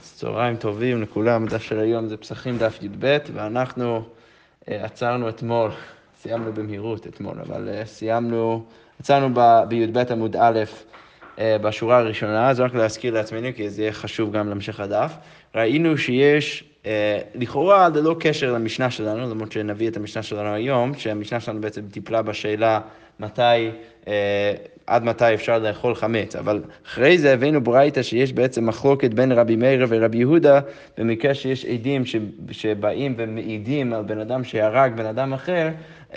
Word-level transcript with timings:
אז 0.00 0.12
צהריים 0.16 0.56
טובים 0.56 1.02
לכולם, 1.02 1.44
הדף 1.44 1.62
של 1.62 1.78
היום 1.78 2.08
זה 2.08 2.16
פסחים 2.16 2.58
דף 2.58 2.78
י"ב, 2.82 3.18
ואנחנו 3.34 4.02
אה, 4.68 4.84
עצרנו 4.84 5.28
אתמול, 5.28 5.70
סיימנו 6.22 6.52
במהירות 6.52 7.06
אתמול, 7.06 7.36
אבל 7.46 7.68
אה, 7.68 7.84
סיימנו, 7.84 8.64
עצרנו 9.00 9.34
בי"ב 9.68 9.98
עמוד 10.10 10.36
א', 10.36 10.64
אה, 11.38 11.58
בשורה 11.58 11.98
הראשונה, 11.98 12.50
אז 12.50 12.60
רק 12.60 12.74
להזכיר 12.74 13.14
לעצמנו, 13.14 13.48
כי 13.56 13.70
זה 13.70 13.82
יהיה 13.82 13.92
חשוב 13.92 14.32
גם 14.32 14.48
להמשך 14.48 14.80
הדף. 14.80 15.12
ראינו 15.54 15.98
שיש, 15.98 16.64
אה, 16.86 17.18
לכאורה 17.34 17.88
ללא 17.88 18.16
קשר 18.20 18.52
למשנה 18.52 18.90
שלנו, 18.90 19.30
למרות 19.30 19.52
שנביא 19.52 19.88
את 19.88 19.96
המשנה 19.96 20.22
שלנו 20.22 20.54
היום, 20.54 20.94
שהמשנה 20.94 21.40
שלנו 21.40 21.60
בעצם 21.60 21.82
טיפלה 21.92 22.22
בשאלה 22.22 22.80
מתי... 23.20 23.70
אה, 24.08 24.54
עד 24.86 25.04
מתי 25.04 25.34
אפשר 25.34 25.58
לאכול 25.58 25.94
חמץ, 25.94 26.36
אבל 26.36 26.62
אחרי 26.86 27.18
זה 27.18 27.32
הבאנו 27.32 27.60
ברייתא 27.60 28.02
שיש 28.02 28.32
בעצם 28.32 28.66
מחלוקת 28.66 29.14
בין 29.14 29.32
רבי 29.32 29.56
מאיר 29.56 29.86
ורבי 29.88 30.18
יהודה, 30.18 30.60
במקרה 30.98 31.34
שיש 31.34 31.64
עדים 31.64 32.02
שבאים 32.50 33.14
ומעידים 33.16 33.92
על 33.92 34.02
בן 34.02 34.18
אדם 34.18 34.44
שהרג 34.44 34.92
בן 34.96 35.06
אדם 35.06 35.32
אחר, 35.32 35.68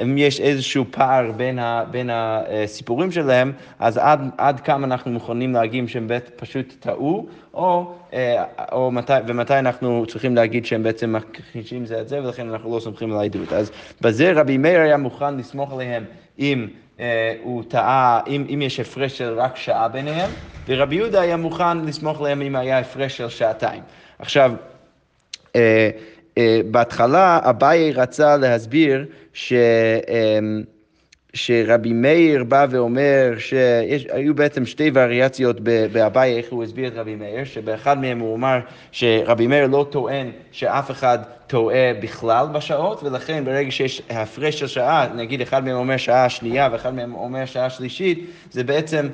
אם 0.01 0.17
יש 0.17 0.39
איזשהו 0.39 0.85
פער 0.91 1.31
בין, 1.31 1.59
ה, 1.59 1.83
בין 1.91 2.09
הסיפורים 2.13 3.11
שלהם, 3.11 3.51
אז 3.79 3.97
עד, 3.97 4.21
עד 4.37 4.59
כמה 4.59 4.87
אנחנו 4.87 5.11
מוכנים 5.11 5.53
להגיד 5.53 5.87
שהם 5.87 6.07
פשוט 6.35 6.73
טעו, 6.79 7.27
או, 7.53 7.93
אה, 8.13 8.43
או 8.71 8.91
מתי, 8.91 9.13
ומתי 9.27 9.59
אנחנו 9.59 10.05
צריכים 10.07 10.35
להגיד 10.35 10.65
שהם 10.65 10.83
בעצם 10.83 11.15
מכחישים 11.15 11.85
זה 11.85 12.01
את 12.01 12.07
זה, 12.07 12.23
ולכן 12.23 12.49
אנחנו 12.49 12.75
לא 12.75 12.79
סומכים 12.79 13.11
על 13.11 13.19
העדות. 13.19 13.53
אז 13.53 13.71
בזה 14.01 14.31
רבי 14.35 14.57
מאיר 14.57 14.79
היה 14.79 14.97
מוכן 14.97 15.37
לסמוך 15.37 15.73
עליהם 15.73 16.03
אם... 16.39 16.67
אה, 16.99 17.33
הוא 17.41 17.63
טעה, 17.67 18.21
אם, 18.27 18.45
אם 18.53 18.61
יש 18.61 18.79
הפרש 18.79 19.17
של 19.17 19.39
רק 19.39 19.55
שעה 19.55 19.87
ביניהם, 19.87 20.29
ורבי 20.67 20.95
יהודה 20.95 21.21
היה 21.21 21.37
מוכן 21.37 21.85
לסמוך 21.85 22.21
להם 22.21 22.41
אם 22.41 22.55
היה 22.55 22.79
הפרש 22.79 23.17
של 23.17 23.29
שעתיים. 23.29 23.83
עכשיו, 24.19 24.51
אה, 25.55 25.89
אה, 26.37 26.61
בהתחלה 26.71 27.39
אביי 27.43 27.91
רצה 27.91 28.37
להסביר 28.37 29.05
ש... 29.33 29.53
שרבי 31.33 31.93
מאיר 31.93 32.43
בא 32.43 32.65
ואומר 32.69 33.33
שהיו 33.37 34.35
בעצם 34.35 34.65
שתי 34.65 34.91
וריאציות 34.93 35.59
באביי, 35.91 36.37
איך 36.37 36.45
הוא 36.49 36.63
הסביר 36.63 36.87
את 36.87 36.93
רבי 36.95 37.15
מאיר, 37.15 37.43
שבאחד 37.45 37.97
מהם 38.01 38.19
הוא 38.19 38.35
אמר 38.35 38.59
שרבי 38.91 39.47
מאיר 39.47 39.67
לא 39.67 39.85
טוען 39.89 40.31
שאף 40.51 40.91
אחד 40.91 41.19
טועה 41.47 41.91
בכלל 42.01 42.47
בשעות, 42.53 43.03
ולכן 43.03 43.45
ברגע 43.45 43.71
שיש 43.71 44.01
הפרש 44.09 44.59
של 44.59 44.67
שעה, 44.67 45.07
נגיד 45.15 45.41
אחד 45.41 45.65
מהם 45.65 45.75
אומר 45.75 45.97
שעה 45.97 46.29
שנייה 46.29 46.69
ואחד 46.71 46.93
מהם 46.93 47.15
אומר 47.15 47.45
שעה 47.45 47.69
שלישית, 47.69 48.29
זה 48.51 48.63
בעצם, 48.63 49.07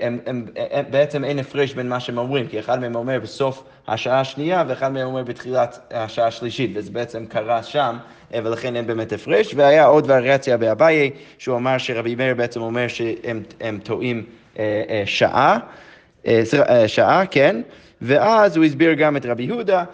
הם, 0.00 0.18
הם, 0.26 0.44
הם, 0.56 0.84
בעצם 0.90 1.24
אין 1.24 1.38
הפרש 1.38 1.74
בין 1.74 1.88
מה 1.88 2.00
שהם 2.00 2.18
אומרים, 2.18 2.46
כי 2.46 2.58
אחד 2.58 2.80
מהם 2.80 2.94
אומר 2.94 3.20
בסוף 3.22 3.62
השעה 3.88 4.20
השנייה 4.20 4.64
ואחד 4.68 4.92
מהם 4.92 5.06
אומר 5.06 5.22
בתחילת 5.22 5.78
השעה 5.90 6.26
השלישית, 6.26 6.70
וזה 6.74 6.90
בעצם 6.90 7.26
קרה 7.26 7.62
שם. 7.62 7.96
אה, 8.34 8.40
ולכן 8.44 8.76
אין 8.76 8.86
באמת 8.86 9.12
הפרש, 9.12 9.54
והיה 9.54 9.86
עוד 9.86 10.10
וריאציה 10.10 10.56
באביי, 10.56 11.10
שהוא 11.38 11.56
אמר 11.56 11.78
שרבי 11.78 12.14
מאיר 12.14 12.34
בעצם 12.34 12.60
אומר 12.60 12.88
שהם 12.88 13.78
טועים 13.82 14.24
אה, 14.58 14.82
אה, 14.88 15.02
שעה, 15.06 15.58
שעה, 16.86 17.26
כן, 17.26 17.62
ואז 18.02 18.56
הוא 18.56 18.64
הסביר 18.64 18.92
גם 18.92 19.16
את 19.16 19.26
רבי 19.26 19.42
יהודה, 19.42 19.84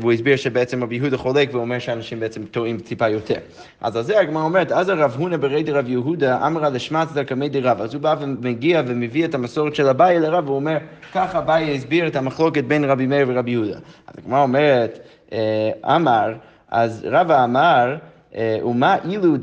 והוא 0.00 0.12
הסביר 0.12 0.36
שבעצם 0.36 0.82
רבי 0.82 0.96
יהודה 0.96 1.16
חולק 1.16 1.48
ואומר 1.52 1.78
שאנשים 1.78 2.20
בעצם 2.20 2.44
טועים 2.44 2.78
טיפה 2.78 3.08
יותר. 3.08 3.34
אז 3.80 3.96
על 3.96 4.02
זה 4.02 4.20
הגמרא 4.20 4.42
אומרת, 4.42 4.72
אז 4.72 4.88
הרב 4.88 5.16
הונא 5.18 5.36
ברי 5.36 5.62
דרב 5.62 5.88
יהודה 5.88 6.46
אמרה 6.46 6.68
לשמץ 6.68 7.12
דקמי 7.12 7.48
דרב. 7.48 7.80
אז 7.80 7.94
הוא 7.94 8.02
בא 8.02 8.14
ומגיע 8.20 8.82
ומביא 8.86 9.24
את 9.24 9.34
המסורת 9.34 9.74
של 9.74 9.88
אביי 9.88 10.20
לרב, 10.20 10.44
והוא 10.44 10.56
אומר, 10.56 10.76
ככה 11.14 11.38
אביי 11.38 11.74
הסביר 11.74 12.06
את 12.06 12.16
המחלוקת 12.16 12.64
בין 12.64 12.84
רבי 12.84 13.06
מאיר 13.06 13.26
ורבי 13.28 13.50
יהודה. 13.50 13.76
אז 14.06 14.14
הגמרא 14.18 14.42
אומרת, 14.42 14.98
אה, 15.32 15.70
אמר, 15.96 16.32
אז 16.70 17.06
רבא 17.10 17.44
אמר, 17.44 17.96
אה, 18.34 18.58
ומה 18.64 18.96
אילו 19.10 19.36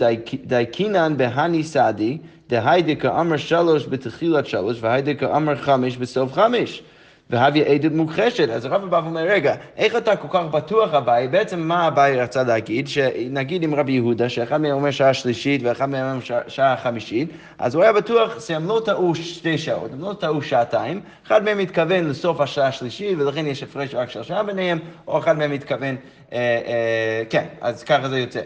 דייקינן 0.45 1.17
בהני 1.17 1.63
סעדי, 1.63 2.17
דהיידה 2.49 2.95
כאמר 2.95 3.37
שלוש 3.37 3.85
בתחילת 3.87 4.45
שלוש, 4.45 4.77
והיידה 4.81 5.13
כאמר 5.13 5.55
חמש 5.55 5.97
בסוף 5.97 6.33
חמש. 6.33 6.83
והביא 7.29 7.65
עדות 7.65 7.91
מוכחשת. 7.91 8.49
אז 8.49 8.65
הרב 8.65 8.89
בא 8.89 9.01
ואומר, 9.03 9.21
רגע, 9.21 9.55
איך 9.77 9.95
אתה 9.95 10.15
כל 10.15 10.27
כך 10.31 10.45
בטוח 10.51 10.93
אביי? 10.93 11.27
בעצם 11.27 11.59
מה 11.59 11.87
אביי 11.87 12.21
רצה 12.21 12.43
להגיד? 12.43 12.87
שנגיד 12.87 13.63
עם 13.63 13.75
רבי 13.75 13.91
יהודה, 13.91 14.29
שאחד 14.29 14.61
מהם 14.61 14.71
אומר 14.71 14.91
שעה 14.91 15.13
שלישית 15.13 15.61
ואחד 15.63 15.89
מהם 15.89 16.11
אומר 16.11 16.43
שעה 16.47 16.77
חמישית, 16.77 17.29
אז 17.57 17.75
הוא 17.75 17.83
היה 17.83 17.93
בטוח 17.93 18.45
שהם 18.45 18.67
לא 18.67 18.81
טעו 18.85 19.15
שתי 19.15 19.57
שעות, 19.57 19.91
הם 19.93 20.01
לא 20.01 20.13
טעו 20.19 20.41
שעתיים, 20.41 21.01
אחד 21.27 21.43
מהם 21.43 21.57
מתכוון 21.57 22.09
לסוף 22.09 22.41
השעה 22.41 22.67
השלישית, 22.67 23.17
ולכן 23.19 23.47
יש 23.47 23.63
הפרש 23.63 23.95
רק 23.95 24.09
של 24.09 24.23
שעה 24.23 24.43
ביניהם, 24.43 24.79
או 25.07 25.19
אחד 25.19 25.37
מהם 25.37 25.51
מתכוון, 25.51 25.95
אה, 26.33 26.37
אה, 26.37 27.23
כן, 27.29 27.45
אז 27.61 27.83
ככה 27.83 28.09
זה 28.09 28.19
יוצא. 28.19 28.41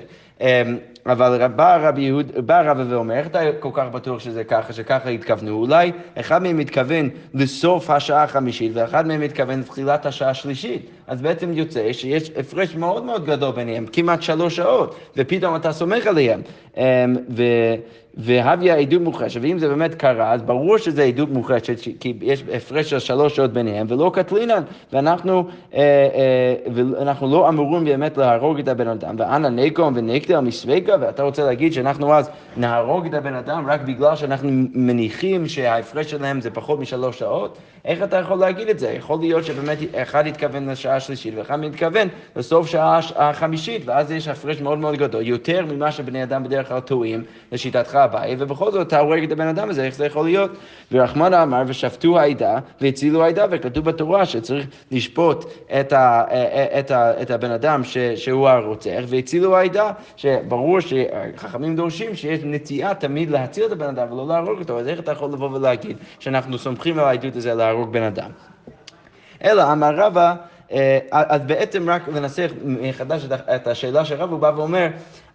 אבל 1.06 1.48
בא 1.48 1.78
רבי 1.88 2.02
יהוד, 2.02 2.32
בא 2.46 2.62
רבא 2.72 2.84
ואומר, 2.90 3.14
איך 3.14 3.28
אתה 3.28 3.40
כל 3.60 3.70
כך 3.74 3.86
בטוח 3.92 4.20
שזה 4.20 4.44
ככה, 4.44 4.74
שככה 4.74 5.10
התכוונו? 5.10 5.52
אולי 5.52 5.92
אחד 6.20 6.44
מהם 6.44 6.58
מתכוון 6.58 7.10
לסוף 7.34 7.90
השעה 7.90 8.24
החמישית 8.24 8.72
ואחד 8.76 9.08
מהם 9.08 9.22
מתכוון 9.22 9.60
לתחילת 9.60 10.06
השעה 10.06 10.30
השלישית. 10.30 10.90
אז 11.08 11.22
בעצם 11.22 11.54
יוצא 11.54 11.94
שיש 11.94 12.32
הפרש 12.36 12.76
מאוד 12.76 13.06
מאוד 13.06 13.26
גדול 13.26 13.52
ביניהם, 13.52 13.86
כמעט 13.92 14.22
שלוש 14.22 14.56
שעות, 14.56 14.96
ופתאום 15.18 15.56
אתה 15.56 15.72
סומך 15.72 16.08
עליהם. 16.08 16.42
אמ, 16.78 16.84
ו... 17.36 17.44
והביא 18.18 18.74
עדות 18.74 19.02
מוחשת, 19.02 19.40
ואם 19.42 19.60
זה 19.60 19.68
באמת 19.68 19.96
קרה, 19.96 20.34
אז 20.34 20.42
ברור 20.42 20.78
שזה 20.78 21.04
עדות 21.04 21.30
מוחשת, 21.30 21.80
כי 22.00 22.14
יש 22.22 22.44
הפרש 22.54 22.90
של 22.90 23.00
שלוש 23.00 23.36
שעות 23.36 23.54
ביניהם, 23.54 23.88
ולא 23.90 24.12
קטלינן, 24.14 24.64
ואנחנו, 24.94 25.44
אה, 25.74 25.80
אה, 25.80 26.72
ואנחנו 26.74 27.31
לא 27.31 27.50
אמורים 27.50 27.86
באמת 27.86 28.18
להרוג 28.18 28.60
את 28.60 28.68
הבן 28.68 28.88
אדם, 28.88 29.16
ואנא 29.18 29.48
נקום 29.48 29.94
ונקטל 29.96 30.40
מסוויקה, 30.89 31.07
ואתה 31.07 31.23
רוצה 31.23 31.45
להגיד 31.45 31.73
שאנחנו 31.73 32.13
אז 32.13 32.29
נהרוג 32.57 33.05
את 33.05 33.13
הבן 33.13 33.33
אדם 33.33 33.69
רק 33.69 33.81
בגלל 33.81 34.16
שאנחנו 34.16 34.50
מניחים 34.73 35.47
שההפרש 35.47 36.11
שלהם 36.11 36.41
זה 36.41 36.51
פחות 36.51 36.79
משלוש 36.79 37.19
שעות? 37.19 37.57
איך 37.85 38.03
אתה 38.03 38.17
יכול 38.17 38.38
להגיד 38.38 38.69
את 38.69 38.79
זה? 38.79 38.90
יכול 38.90 39.19
להיות 39.19 39.45
שבאמת 39.45 39.78
אחד 39.95 40.28
יתכוון 40.28 40.69
לשעה 40.69 40.95
השלישית 40.95 41.34
ואחד 41.38 41.59
מתכוון 41.59 42.07
לסוף 42.35 42.67
שעה 42.67 43.00
החמישית, 43.16 43.81
ואז 43.85 44.12
יש 44.12 44.28
הפרש 44.28 44.62
מאוד 44.62 44.78
מאוד 44.78 44.95
גדול, 44.95 45.28
יותר 45.28 45.66
ממה 45.66 45.91
שבני 45.91 46.23
אדם 46.23 46.44
בדרך 46.44 46.68
כלל 46.68 46.79
טועים, 46.79 47.23
לשיטתך 47.51 47.95
אביי, 47.95 48.35
ובכל 48.39 48.72
זאת 48.72 48.88
אתה 48.88 49.00
הורג 49.00 49.23
את 49.23 49.31
הבן 49.31 49.47
אדם 49.47 49.69
הזה, 49.69 49.85
איך 49.85 49.95
זה 49.95 50.06
יכול 50.06 50.25
להיות? 50.25 50.51
ורחמן 50.91 51.34
אמר, 51.34 51.63
ושפטו 51.68 52.19
העדה 52.19 52.59
והצילו 52.81 53.23
העדה, 53.23 53.45
וכתוב 53.51 53.85
בתורה 53.85 54.25
שצריך 54.25 54.68
לשפוט 54.91 55.45
את, 55.79 55.94
ה, 55.94 56.23
את, 56.79 56.91
ה, 56.91 57.22
את 57.22 57.31
הבן 57.31 57.51
אדם 57.51 57.84
ש, 57.84 57.97
שהוא 57.97 58.50
הרוצח, 58.50 59.01
והצילו 59.07 59.57
העדה, 59.57 59.91
שברור 60.16 60.79
שחכמים 60.79 61.75
דורשים 61.75 62.16
שיש 62.16 62.39
נטייה 62.44 62.94
תמיד 62.94 63.29
להציל 63.29 63.66
את 63.66 63.72
הבן 63.72 63.88
אדם 63.88 64.12
ולא 64.12 64.28
להרוג 64.28 64.59
אותו, 64.59 64.79
אז 64.79 64.88
איך 64.88 65.00
אתה 65.00 65.12
יכול 65.12 65.31
לבוא 65.31 65.50
ולהגיד 65.50 65.97
שאנחנו 66.19 66.57
סומכים 66.57 67.00
על 67.00 67.06
העדות 67.06 67.35
הזה 67.35 67.53
להרוג 67.69 67.94
בן 67.94 68.03
אדם? 68.03 68.31
אלא 69.44 69.72
אמר 69.72 69.96
רבא, 69.96 70.35
אה, 70.72 71.00
אז 71.12 71.41
בעצם 71.41 71.90
רק 71.90 72.07
לנסח 72.07 72.52
מחדש 72.63 73.25
את 73.56 73.68
השאלה 73.68 74.06
של 74.06 74.16
רבא, 74.16 74.31
הוא 74.31 74.40
בא 74.40 74.52
ואומר, 74.56 74.88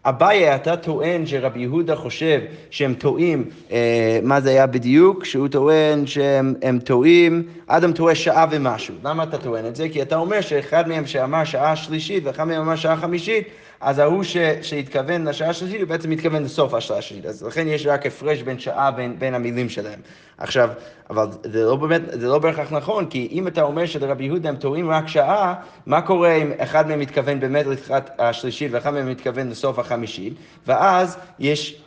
אביי, 0.05 0.55
אתה 0.55 0.77
טוען 0.77 1.27
שרבי 1.27 1.61
יהודה 1.61 1.97
חושב 1.97 2.41
שהם 2.71 2.95
טועים, 2.95 3.51
אה, 3.73 4.19
מה 4.23 4.41
זה 4.41 4.51
היה 4.51 4.67
בדיוק? 4.67 5.25
שהוא 5.25 5.49
טוען 5.49 6.07
שהם 6.07 6.79
טועים, 6.85 7.43
אדם 7.67 7.93
טועה 7.93 8.15
שעה 8.15 8.47
ומשהו. 8.51 8.95
למה 9.05 9.23
אתה 9.23 9.39
טוען 9.39 9.67
את 9.67 9.77
זה? 9.77 9.89
כי 9.89 10.03
אתה 10.03 10.17
אומר 10.17 10.41
שאחד 10.41 10.89
מהם 10.89 11.07
שאמר 11.07 11.45
שעה 11.45 11.77
שלישית 11.77 12.25
ואחד 12.27 12.45
מהם 12.45 12.61
אמר 12.61 12.77
שעה 12.77 12.97
חמישית, 12.97 13.49
אז 13.81 13.99
ההוא 13.99 14.23
ש, 14.23 14.37
שהתכוון 14.63 15.29
לשעה 15.29 15.51
השלישית, 15.51 15.81
הוא 15.81 15.89
בעצם 15.89 16.11
מתכוון 16.11 16.43
לסוף 16.43 16.75
השעה 16.75 16.99
השלישית. 16.99 17.27
אז 17.27 17.43
לכן 17.43 17.69
יש 17.69 17.87
רק 17.87 18.07
הפרש 18.07 18.43
בין 18.43 18.59
שעה 18.59 18.91
בין, 18.91 19.19
בין 19.19 19.35
המילים 19.35 19.69
שלהם. 19.69 20.01
עכשיו, 20.39 20.71
אבל 21.11 21.27
זה 21.45 21.65
לא 21.65 21.77
באמת, 21.77 22.03
זה 22.11 22.27
לא 22.27 22.39
בהכרח 22.39 22.73
נכון, 22.73 23.07
כי 23.07 23.29
אם 23.33 23.47
אתה 23.47 23.63
אומר 23.63 23.87
שלרבי 23.87 24.25
יהודה 24.25 24.49
הם 24.49 24.57
טועים 24.57 24.91
רק 24.91 25.09
שעה, 25.09 25.55
מה 25.87 26.01
קורה 26.01 26.35
אם 26.35 26.53
אחד 26.59 26.89
מהם 26.89 26.99
מתכוון 26.99 27.41
באמת 27.41 27.67
לתחילת 27.67 28.11
השלישית 28.19 28.73
ואחד 28.73 28.91
מהם 28.91 29.11
מתכוון 29.11 29.49
לסוף 29.49 29.79
החמישית, 29.79 30.35
ואז 30.67 31.19
יש... 31.39 31.84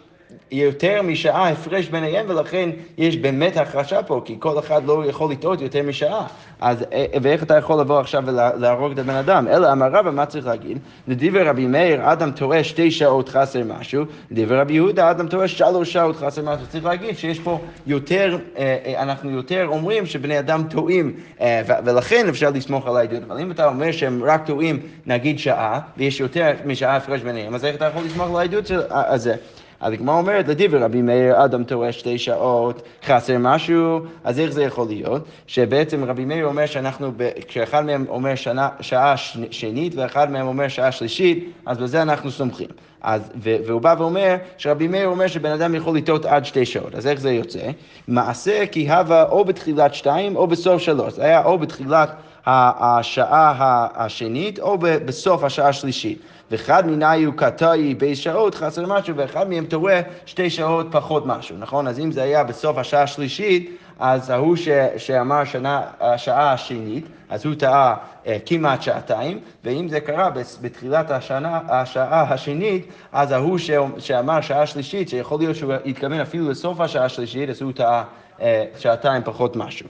יותר 0.52 1.02
משעה 1.02 1.50
הפרש 1.50 1.88
ביניהם, 1.88 2.26
ולכן 2.30 2.70
יש 2.98 3.18
באמת 3.18 3.58
החרשה 3.58 4.04
פה, 4.04 4.22
כי 4.26 4.36
כל 4.40 4.60
אחד 4.60 4.86
לא 4.86 5.06
יכול 5.06 5.32
לטעות 5.32 5.62
יותר 5.62 5.84
משעה. 5.84 6.28
אז 6.62 6.86
ואיך 7.22 7.44
אתה 7.44 7.58
יכול 7.58 7.82
לבוא 7.82 8.00
עכשיו 8.00 8.24
ולהרוג 8.26 8.92
את 8.92 9.00
הבן 9.00 9.16
אדם? 9.16 9.48
אלא 9.48 9.72
אמר 9.72 9.88
רבא, 9.92 10.12
מה 10.12 10.26
צריך 10.26 10.46
להגיד? 10.46 10.78
לדבר 11.08 11.48
רבי 11.48 11.68
מאיר, 11.68 12.12
אדם 12.12 12.32
טועה 12.32 12.64
שתי 12.64 12.92
שעות 12.92 13.30
חסר 13.30 13.64
משהו, 13.64 14.04
לדבר 14.32 14.60
רבי 14.60 14.74
יהודה, 14.74 15.12
אדם 15.12 15.28
טועה 15.28 15.48
שלוש 15.48 15.94
שעות 15.94 16.16
חסר 16.16 16.42
משהו. 16.42 16.68
צריך 16.68 16.86
להגיד 16.86 17.18
שיש 17.18 17.40
פה 17.40 17.60
יותר, 17.88 18.38
אה, 18.58 18.78
אה, 18.86 19.04
אנחנו 19.04 19.30
יותר 19.30 19.66
אומרים 19.68 20.06
שבני 20.06 20.40
אדם 20.40 20.64
טועים, 20.70 21.14
אה, 21.42 21.62
ולכן 21.86 22.28
אפשר 22.30 22.50
לסמוך 22.50 22.88
על 22.88 22.98
העדות. 22.98 23.24
אבל 23.28 23.40
אם 23.40 23.52
אתה 23.52 23.68
אומר 23.68 23.92
שהם 23.92 24.24
רק 24.24 24.46
טועים, 24.46 24.80
נגיד 25.06 25.40
שעה, 25.40 25.80
ויש 25.98 26.20
יותר 26.20 26.52
משעה 26.66 26.96
הפרש 26.96 27.22
ביניהם, 27.22 27.56
אז 27.56 27.66
איך 27.66 27.76
אתה 27.76 27.86
יכול 27.86 28.04
לסמוך 28.04 28.30
על 28.30 28.36
העדות 28.36 28.72
הזה? 28.90 29.36
אז 29.80 29.94
הגמרא 29.94 30.16
אומרת, 30.16 30.48
לדיבר 30.48 30.84
רבי 30.84 31.02
מאיר, 31.02 31.46
אדם 31.46 31.64
טועה 31.64 31.92
שתי 31.92 32.18
שעות, 32.18 32.82
חסר 33.06 33.38
משהו, 33.40 34.00
אז 34.24 34.40
איך 34.40 34.52
זה 34.52 34.64
יכול 34.64 34.88
להיות? 34.88 35.26
שבעצם 35.48 36.04
רבי 36.04 36.26
מאיר 36.26 36.46
אומר 36.46 36.66
שאנחנו, 36.66 37.12
כשאחד 37.48 37.86
מהם 37.86 38.06
אומר 38.10 38.36
שנה, 38.36 38.70
שעה 38.80 39.14
שנית 39.52 39.96
ואחד 39.96 40.32
מהם 40.32 40.48
אומר 40.48 40.68
שעה 40.68 40.92
שלישית, 40.92 41.52
אז 41.66 41.78
בזה 41.78 42.02
אנחנו 42.02 42.32
סומכים. 42.32 42.68
אז, 43.02 43.22
והוא 43.42 43.82
בא 43.82 43.96
ואומר 43.98 44.36
שרבי 44.58 44.88
מאיר 44.88 45.08
אומר 45.08 45.28
שבן 45.28 45.52
אדם 45.52 45.76
יכול 45.76 45.98
לטעות 45.98 46.26
עד 46.26 46.46
שתי 46.46 46.66
שעות, 46.66 46.96
אז 46.96 47.08
איך 47.08 47.20
זה 47.20 47.32
יוצא? 47.32 47.70
מעשה 48.08 48.66
כי 48.66 48.90
הווה 48.92 49.24
או 49.24 49.46
בתחילת 49.46 49.94
שתיים 49.94 50.36
או 50.36 50.48
בסוף 50.48 50.82
שלוש, 50.82 51.14
זה 51.14 51.24
היה 51.24 51.46
או 51.46 51.58
בתחילת 51.58 52.10
השעה 52.48 53.88
השנית 53.96 54.60
או 54.60 54.78
בסוף 54.80 55.44
השעה 55.44 55.68
השלישית. 55.68 56.20
ואחד 56.52 56.88
מנהי 56.88 57.24
הוא 57.24 57.34
קטעי 57.38 57.96
בי 57.96 58.16
שעות 58.16 58.56
חסר 58.56 58.86
משהו, 58.86 59.16
ואחד 59.16 59.50
מהם 59.50 59.66
טועה 59.66 60.02
שתי 60.26 60.50
שעות 60.50 60.88
פחות 60.92 61.26
משהו, 61.26 61.56
נכון? 61.58 61.88
אז 61.88 62.00
אם 62.00 62.12
זה 62.12 62.24
היה 62.24 62.44
בסוף 62.44 62.78
השעה 62.78 63.02
השלישית, 63.02 63.78
אז 64.00 64.30
ההוא 64.30 64.56
ש, 64.56 64.70
שאמר 64.98 65.44
שנה, 65.44 65.82
השעה 66.02 66.54
השנית, 66.54 67.06
אז 67.30 67.46
הוא 67.46 67.56
טעה 67.56 67.96
אה, 68.28 68.38
כמעט 68.46 68.82
שעתיים, 68.82 69.40
ואם 69.64 69.90
זה 69.90 70.00
קרה 70.00 70.30
בתחילת 70.62 71.12
השנה, 71.12 71.60
השעה 71.70 72.34
השנית, 72.34 72.88
אז 73.12 73.32
ההוא 73.32 73.58
ש, 73.58 73.72
שאמר 73.98 74.42
שעה 74.42 74.66
שלישית, 74.66 75.10
שיכול 75.10 75.40
להיות 75.40 75.56
שהוא 75.56 75.74
התכוון 75.86 76.20
אפילו 76.20 76.50
לסוף 76.50 76.80
השעה 76.80 77.06
השלישית, 77.06 77.50
אז 77.50 77.62
הוא 77.62 77.72
טעה 77.72 78.04
אה, 78.42 78.66
שעתיים 78.78 79.24
פחות 79.26 79.56
משהו. 79.56 79.88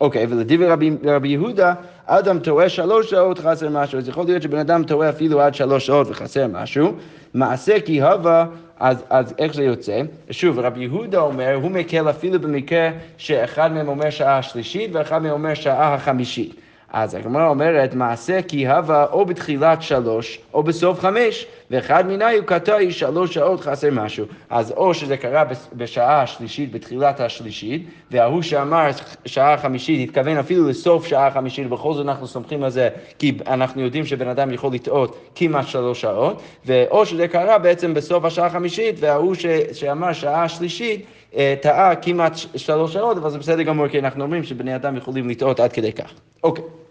אוקיי, 0.00 0.26
ולדברי 0.28 0.68
רבי, 0.68 0.90
רבי 1.04 1.28
יהודה, 1.28 1.74
אדם 2.18 2.38
טועה 2.38 2.68
שלוש 2.68 3.10
שעות 3.10 3.38
חסר 3.38 3.68
משהו, 3.70 3.98
אז 3.98 4.08
יכול 4.08 4.24
להיות 4.24 4.42
שבן 4.42 4.58
אדם 4.58 4.84
טועה 4.84 5.08
אפילו 5.08 5.40
עד 5.40 5.54
שלוש 5.54 5.86
שעות 5.86 6.06
וחסר 6.10 6.46
משהו. 6.46 6.94
מעשה 7.34 7.80
כי 7.80 8.02
הווה, 8.02 8.46
אז, 8.80 9.04
אז 9.10 9.34
איך 9.38 9.54
זה 9.54 9.64
יוצא? 9.64 10.00
שוב, 10.30 10.58
רבי 10.58 10.80
יהודה 10.80 11.20
אומר, 11.20 11.54
הוא 11.54 11.70
מקל 11.70 12.10
אפילו 12.10 12.40
במקרה 12.40 12.90
שאחד 13.16 13.72
מהם 13.72 13.88
אומר 13.88 14.10
שעה 14.10 14.42
שלישית 14.42 14.90
ואחד 14.92 15.22
מהם 15.22 15.32
אומר 15.32 15.54
שעה 15.54 15.94
החמישית. 15.94 16.54
אז 16.92 17.14
הגמרא 17.14 17.48
אומרת, 17.48 17.94
מעשה 17.94 18.42
כי 18.42 18.68
הווה 18.68 19.06
או 19.12 19.24
בתחילת 19.24 19.82
שלוש 19.82 20.38
או 20.54 20.62
בסוף 20.62 21.00
חמש, 21.00 21.46
ואחד 21.70 22.06
מיני 22.06 22.36
הוא 22.36 22.44
קטעי 22.44 22.92
שלוש 22.92 23.34
שעות 23.34 23.60
חסר 23.60 23.88
משהו. 23.92 24.26
אז 24.50 24.70
או 24.76 24.94
שזה 24.94 25.16
קרה 25.16 25.44
בשעה 25.72 26.22
השלישית, 26.22 26.72
בתחילת 26.72 27.20
השלישית, 27.20 27.86
וההוא 28.10 28.42
שאמר 28.42 28.90
שעה 29.26 29.58
חמישית 29.58 30.08
התכוון 30.08 30.36
אפילו 30.36 30.68
לסוף 30.68 31.06
שעה 31.06 31.30
חמישית, 31.30 31.66
ובכל 31.66 31.94
זאת 31.94 32.06
אנחנו 32.06 32.26
סומכים 32.26 32.62
על 32.62 32.70
זה, 32.70 32.88
כי 33.18 33.38
אנחנו 33.46 33.82
יודעים 33.82 34.06
שבן 34.06 34.28
אדם 34.28 34.52
יכול 34.52 34.74
לטעות 34.74 35.18
כמעט 35.34 35.66
שלוש 35.66 36.00
שעות, 36.00 36.42
ואו 36.64 37.06
שזה 37.06 37.28
קרה 37.28 37.58
בעצם 37.58 37.94
בסוף 37.94 38.24
השעה 38.24 38.46
החמישית, 38.46 38.96
וההוא 38.98 39.34
שאמר 39.72 40.12
שעה 40.12 40.48
שלישית, 40.48 41.06
אה, 41.36 41.54
טעה 41.62 41.96
כמעט 41.96 42.32
שלוש 42.56 42.92
שעות, 42.92 43.16
אבל 43.16 43.30
זה 43.30 43.38
בסדר 43.38 43.62
גמור, 43.62 43.88
כי 43.88 43.98
אנחנו 43.98 44.24
אומרים 44.24 44.44
שבני 44.44 44.76
אדם 44.76 44.96
יכולים 44.96 45.28
לטעות 45.28 45.60
עד 45.60 45.72
כדי 45.72 45.92
כך. 45.92 46.12
אוקיי. 46.44 46.81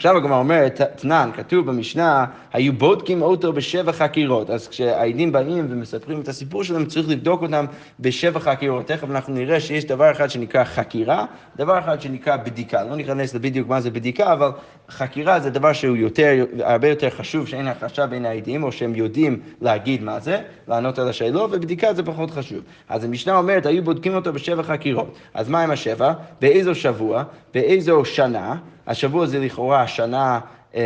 עכשיו 0.00 0.16
הגמרא 0.16 0.38
אומרת, 0.38 0.80
תנן, 0.80 1.30
כתוב 1.36 1.66
במשנה, 1.66 2.24
היו 2.52 2.72
בודקים 2.72 3.22
אותו 3.22 3.52
בשבע 3.52 3.92
חקירות. 3.92 4.50
אז 4.50 4.68
כשהעדים 4.68 5.32
באים 5.32 5.66
ומספרים 5.70 6.20
את 6.20 6.28
הסיפור 6.28 6.64
שלהם, 6.64 6.86
צריך 6.86 7.08
לבדוק 7.08 7.42
אותם 7.42 7.64
בשבע 8.00 8.40
חקירות. 8.40 8.86
תכף 8.86 9.10
אנחנו 9.10 9.34
נראה 9.34 9.60
שיש 9.60 9.84
דבר 9.84 10.10
אחד 10.10 10.30
שנקרא 10.30 10.64
חקירה, 10.64 11.24
דבר 11.56 11.78
אחד 11.78 12.00
שנקרא 12.00 12.36
בדיקה. 12.36 12.84
לא 12.84 12.96
ניכנס 12.96 13.34
לבדיוק 13.34 13.68
מה 13.68 13.80
זה 13.80 13.90
בדיקה, 13.90 14.32
אבל 14.32 14.50
חקירה 14.90 15.40
זה 15.40 15.50
דבר 15.50 15.72
שהוא 15.72 15.96
יותר, 15.96 16.44
הרבה 16.60 16.88
יותר 16.88 17.10
חשוב, 17.10 17.48
שאין 17.48 17.68
הכחשה 17.68 18.06
בין 18.06 18.24
העדים, 18.24 18.62
או 18.62 18.72
שהם 18.72 18.94
יודעים 18.94 19.40
להגיד 19.60 20.02
מה 20.02 20.20
זה, 20.20 20.40
לענות 20.68 20.98
על 20.98 21.08
השאלות, 21.08 21.50
ובדיקה 21.52 21.94
זה 21.94 22.02
פחות 22.02 22.30
חשוב. 22.30 22.60
אז 22.88 23.04
המשנה 23.04 23.38
אומרת, 23.38 23.66
היו 23.66 23.84
בודקים 23.84 24.14
אותו 24.14 24.32
בשבע 24.32 24.62
חקירות. 24.62 25.18
אז 25.34 25.48
מה 25.48 25.62
עם 25.62 25.70
השבע? 25.70 26.12
באיזו 26.40 26.74
שבוע? 26.74 27.24
באיזו 27.54 28.04
שנה? 28.04 28.56
השבוע 28.86 29.26
זה 29.26 29.38
לכאורה 29.38 29.82
השנה, 29.82 30.40
אמ, 30.74 30.80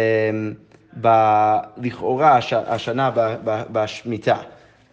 ב, 1.00 1.08
לכאורה 1.76 2.36
הש, 2.36 2.52
השנה 2.52 3.10
ב, 3.10 3.34
ב, 3.44 3.62
בשמיטה, 3.72 4.36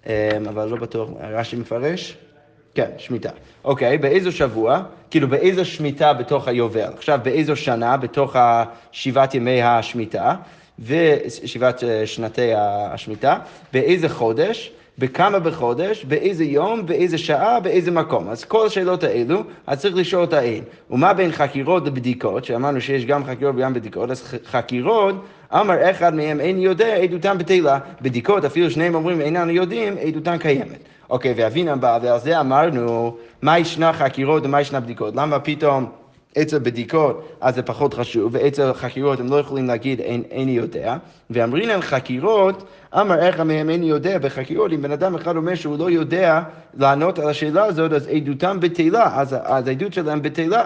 אמ, 0.07 0.11
אבל 0.49 0.67
לא 0.69 0.77
בטוח, 0.77 1.09
רש"י 1.21 1.55
מפרש? 1.55 2.17
כן, 2.75 2.89
שמיטה. 2.97 3.29
אוקיי, 3.63 3.97
באיזו 3.97 4.31
שבוע? 4.31 4.83
כאילו 5.11 5.27
באיזו 5.27 5.65
שמיטה 5.65 6.13
בתוך 6.13 6.47
היובל. 6.47 6.93
עכשיו, 6.97 7.19
באיזו 7.23 7.55
שנה 7.55 7.97
בתוך 7.97 8.35
שבעת 8.91 9.35
ימי 9.35 9.61
השמיטה, 9.61 10.35
ושבעת 10.79 11.83
אה, 11.83 12.07
שנתי 12.07 12.51
השמיטה, 12.55 13.37
באיזה 13.73 14.09
חודש? 14.09 14.71
בכמה 14.97 15.39
בחודש, 15.39 16.05
באיזה 16.05 16.43
יום, 16.43 16.85
באיזה 16.85 17.17
שעה, 17.17 17.59
באיזה 17.59 17.91
מקום. 17.91 18.29
אז 18.29 18.43
כל 18.43 18.67
השאלות 18.67 19.03
האלו, 19.03 19.43
אז 19.67 19.79
צריך 19.79 19.95
לשאול 19.95 20.23
את 20.23 20.33
האין. 20.33 20.63
ומה 20.91 21.13
בין 21.13 21.31
חקירות 21.31 21.85
לבדיקות, 21.85 22.45
שאמרנו 22.45 22.81
שיש 22.81 23.05
גם 23.05 23.25
חקירות 23.25 23.55
וגם 23.55 23.73
בדיקות, 23.73 24.11
אז 24.11 24.23
חקירות, 24.45 25.15
אמר 25.53 25.91
אחד 25.91 26.15
מהם 26.15 26.39
אין 26.39 26.59
יודע, 26.59 26.95
עדותם 26.95 27.37
בטלה. 27.37 27.79
בדיקות, 28.01 28.45
אפילו 28.45 28.71
שניהם 28.71 28.95
אומרים 28.95 29.21
אינם 29.21 29.49
יודעים, 29.49 29.95
עדותם 30.07 30.37
קיימת. 30.37 30.79
אוקיי, 31.09 31.33
ואבינם 31.37 31.81
בא, 31.81 31.99
ועל 32.01 32.19
זה 32.19 32.39
אמרנו, 32.39 33.17
מה 33.41 33.59
ישנה 33.59 33.93
חקירות 33.93 34.45
ומה 34.45 34.61
ישנה 34.61 34.79
בדיקות? 34.79 35.15
למה 35.15 35.39
פתאום... 35.39 35.91
אצל 36.41 36.59
בדיקות 36.59 37.37
אז 37.41 37.55
זה 37.55 37.61
פחות 37.61 37.93
חשוב, 37.93 38.35
ואצל 38.35 38.73
חקירות 38.73 39.19
הם 39.19 39.27
לא 39.27 39.35
יכולים 39.35 39.67
להגיד 39.67 39.99
אין, 39.99 40.23
איני 40.31 40.51
יודע, 40.51 40.97
ואמרינן 41.29 41.81
חקירות, 41.81 42.63
אמר 42.93 43.19
איך 43.19 43.39
מהם 43.39 43.69
איני 43.69 43.85
יודע, 43.89 44.19
בחקירות 44.19 44.71
אם 44.71 44.81
בן 44.81 44.91
אדם 44.91 45.15
אחד 45.15 45.35
אומר 45.35 45.55
שהוא 45.55 45.79
לא 45.79 45.89
יודע 45.89 46.41
לענות 46.77 47.19
על 47.19 47.29
השאלה 47.29 47.65
הזאת, 47.65 47.93
אז 47.93 48.07
עדותם 48.07 48.57
בטלה, 48.59 49.19
אז, 49.19 49.35
אז 49.43 49.67
העדות 49.67 49.93
שלהם 49.93 50.21
בטלה. 50.21 50.65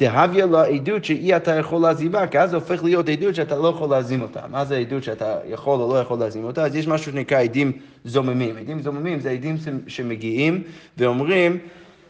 דהביה 0.00 0.46
לה 0.46 0.64
עדות 0.64 1.04
שאי 1.04 1.36
אתה 1.36 1.54
יכול 1.54 1.82
להזימה, 1.82 2.26
כי 2.26 2.38
אז 2.38 2.50
זה 2.50 2.56
הופך 2.56 2.84
להיות 2.84 3.08
עדות 3.08 3.34
שאתה 3.34 3.56
לא 3.56 3.68
יכול 3.68 3.90
להזים 3.90 4.22
אותה. 4.22 4.40
מה 4.50 4.64
זה 4.64 4.76
עדות 4.76 5.02
שאתה 5.02 5.36
יכול 5.48 5.80
או 5.80 5.94
לא 5.94 6.00
יכול 6.00 6.18
להזים 6.18 6.44
אותה? 6.44 6.64
אז 6.64 6.76
יש 6.76 6.88
משהו 6.88 7.12
שנקרא 7.12 7.40
עדים 7.40 7.72
זוממים. 8.04 8.56
עדים 8.56 8.82
זוממים 8.82 9.20
זה 9.20 9.30
עדים 9.30 9.56
שמגיעים 9.86 10.62
ואומרים 10.98 11.58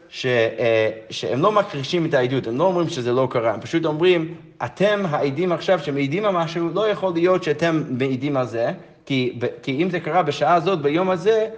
ש, 0.08 0.26
אה, 0.26 0.90
שהם 1.10 1.42
לא 1.42 1.52
מכחישים 1.52 2.06
את 2.06 2.14
העדות, 2.14 2.46
הם 2.46 2.56
לא 2.56 2.64
אומרים 2.64 2.88
שזה 2.88 3.12
לא 3.12 3.28
קרה, 3.30 3.54
הם 3.54 3.60
פשוט 3.60 3.84
אומרים, 3.84 4.34
אתם 4.64 5.02
העדים 5.10 5.52
עכשיו 5.52 5.78
שמעידים 5.78 6.24
על 6.24 6.34
משהו, 6.34 6.68
לא 6.74 6.88
יכול 6.88 7.12
להיות 7.12 7.42
שאתם 7.42 7.82
מעידים 7.90 8.36
על 8.36 8.46
זה, 8.46 8.70
כי, 9.06 9.38
כי 9.62 9.82
אם 9.82 9.90
זה 9.90 10.00
קרה 10.00 10.22
בשעה 10.22 10.54
הזאת, 10.54 10.82
ביום 10.82 11.10
הזה, 11.10 11.48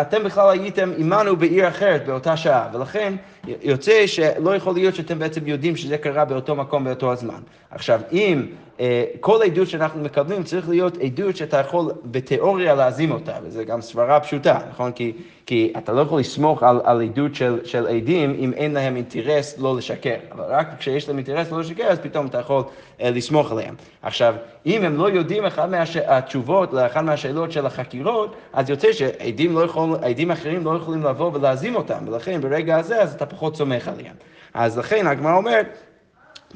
אתם 0.00 0.24
בכלל 0.24 0.50
הייתם 0.50 0.90
עמנו 0.96 1.36
בעיר 1.36 1.68
אחרת 1.68 2.06
באותה 2.06 2.36
שעה, 2.36 2.68
ולכן 2.72 3.14
יוצא 3.62 4.06
שלא 4.06 4.56
יכול 4.56 4.74
להיות 4.74 4.94
שאתם 4.94 5.18
בעצם 5.18 5.46
יודעים 5.46 5.76
שזה 5.76 5.98
קרה 5.98 6.24
באותו 6.24 6.54
מקום 6.56 6.84
באותו 6.84 7.12
הזמן. 7.12 7.40
עכשיו, 7.70 8.00
אם 8.12 8.46
אה, 8.80 9.04
כל 9.20 9.42
עדות 9.42 9.68
שאנחנו 9.68 10.02
מקבלים 10.02 10.42
צריך 10.42 10.68
להיות 10.68 10.98
עדות 10.98 11.36
שאתה 11.36 11.56
יכול 11.56 11.92
בתיאוריה 12.04 12.74
להזים 12.74 13.10
אותה, 13.10 13.32
וזו 13.42 13.60
גם 13.66 13.80
סברה 13.80 14.20
פשוטה, 14.20 14.58
נכון? 14.70 14.92
כי, 14.92 15.12
כי 15.46 15.72
אתה 15.78 15.92
לא 15.92 16.00
יכול 16.00 16.20
לסמוך 16.20 16.62
על, 16.62 16.80
על 16.84 17.02
עדות 17.02 17.34
של, 17.34 17.58
של 17.64 17.86
עדים 17.86 18.36
אם 18.38 18.52
אין 18.52 18.74
להם 18.74 18.96
אינטרס 18.96 19.58
לא 19.58 19.76
לשקר, 19.76 20.16
אבל 20.32 20.44
רק 20.48 20.68
כשיש 20.78 21.08
להם 21.08 21.16
אינטרס 21.16 21.50
לא 21.50 21.60
לשקר, 21.60 21.84
אז 21.84 21.98
פתאום 21.98 22.26
אתה 22.26 22.38
יכול 22.38 22.62
אה, 23.00 23.10
לסמוך 23.10 23.52
עליהם. 23.52 23.74
עכשיו, 24.02 24.34
אם 24.66 24.84
הם 24.84 24.96
לא 24.96 25.10
יודעים 25.10 25.46
אחד 25.46 25.70
מהתשובות 25.70 26.72
לאחת 26.72 27.02
מהשאלות 27.02 27.52
של 27.52 27.66
החקירות, 27.66 28.34
אז 28.52 28.70
יוצא 28.70 28.92
שעדים 28.92 29.54
לא 29.54 29.63
יכול, 29.64 29.98
אחרים 30.30 30.64
לא 30.64 30.76
יכולים 30.76 31.02
לבוא 31.02 31.30
ולהזים 31.34 31.76
אותם, 31.76 32.08
ולכן 32.08 32.40
ברגע 32.40 32.76
הזה 32.76 33.02
אז 33.02 33.14
אתה 33.14 33.26
פחות 33.26 33.56
סומך 33.56 33.88
עליהם. 33.88 34.14
אז 34.54 34.78
לכן 34.78 35.06
הגמרא 35.06 35.36
אומרת, 35.36 35.78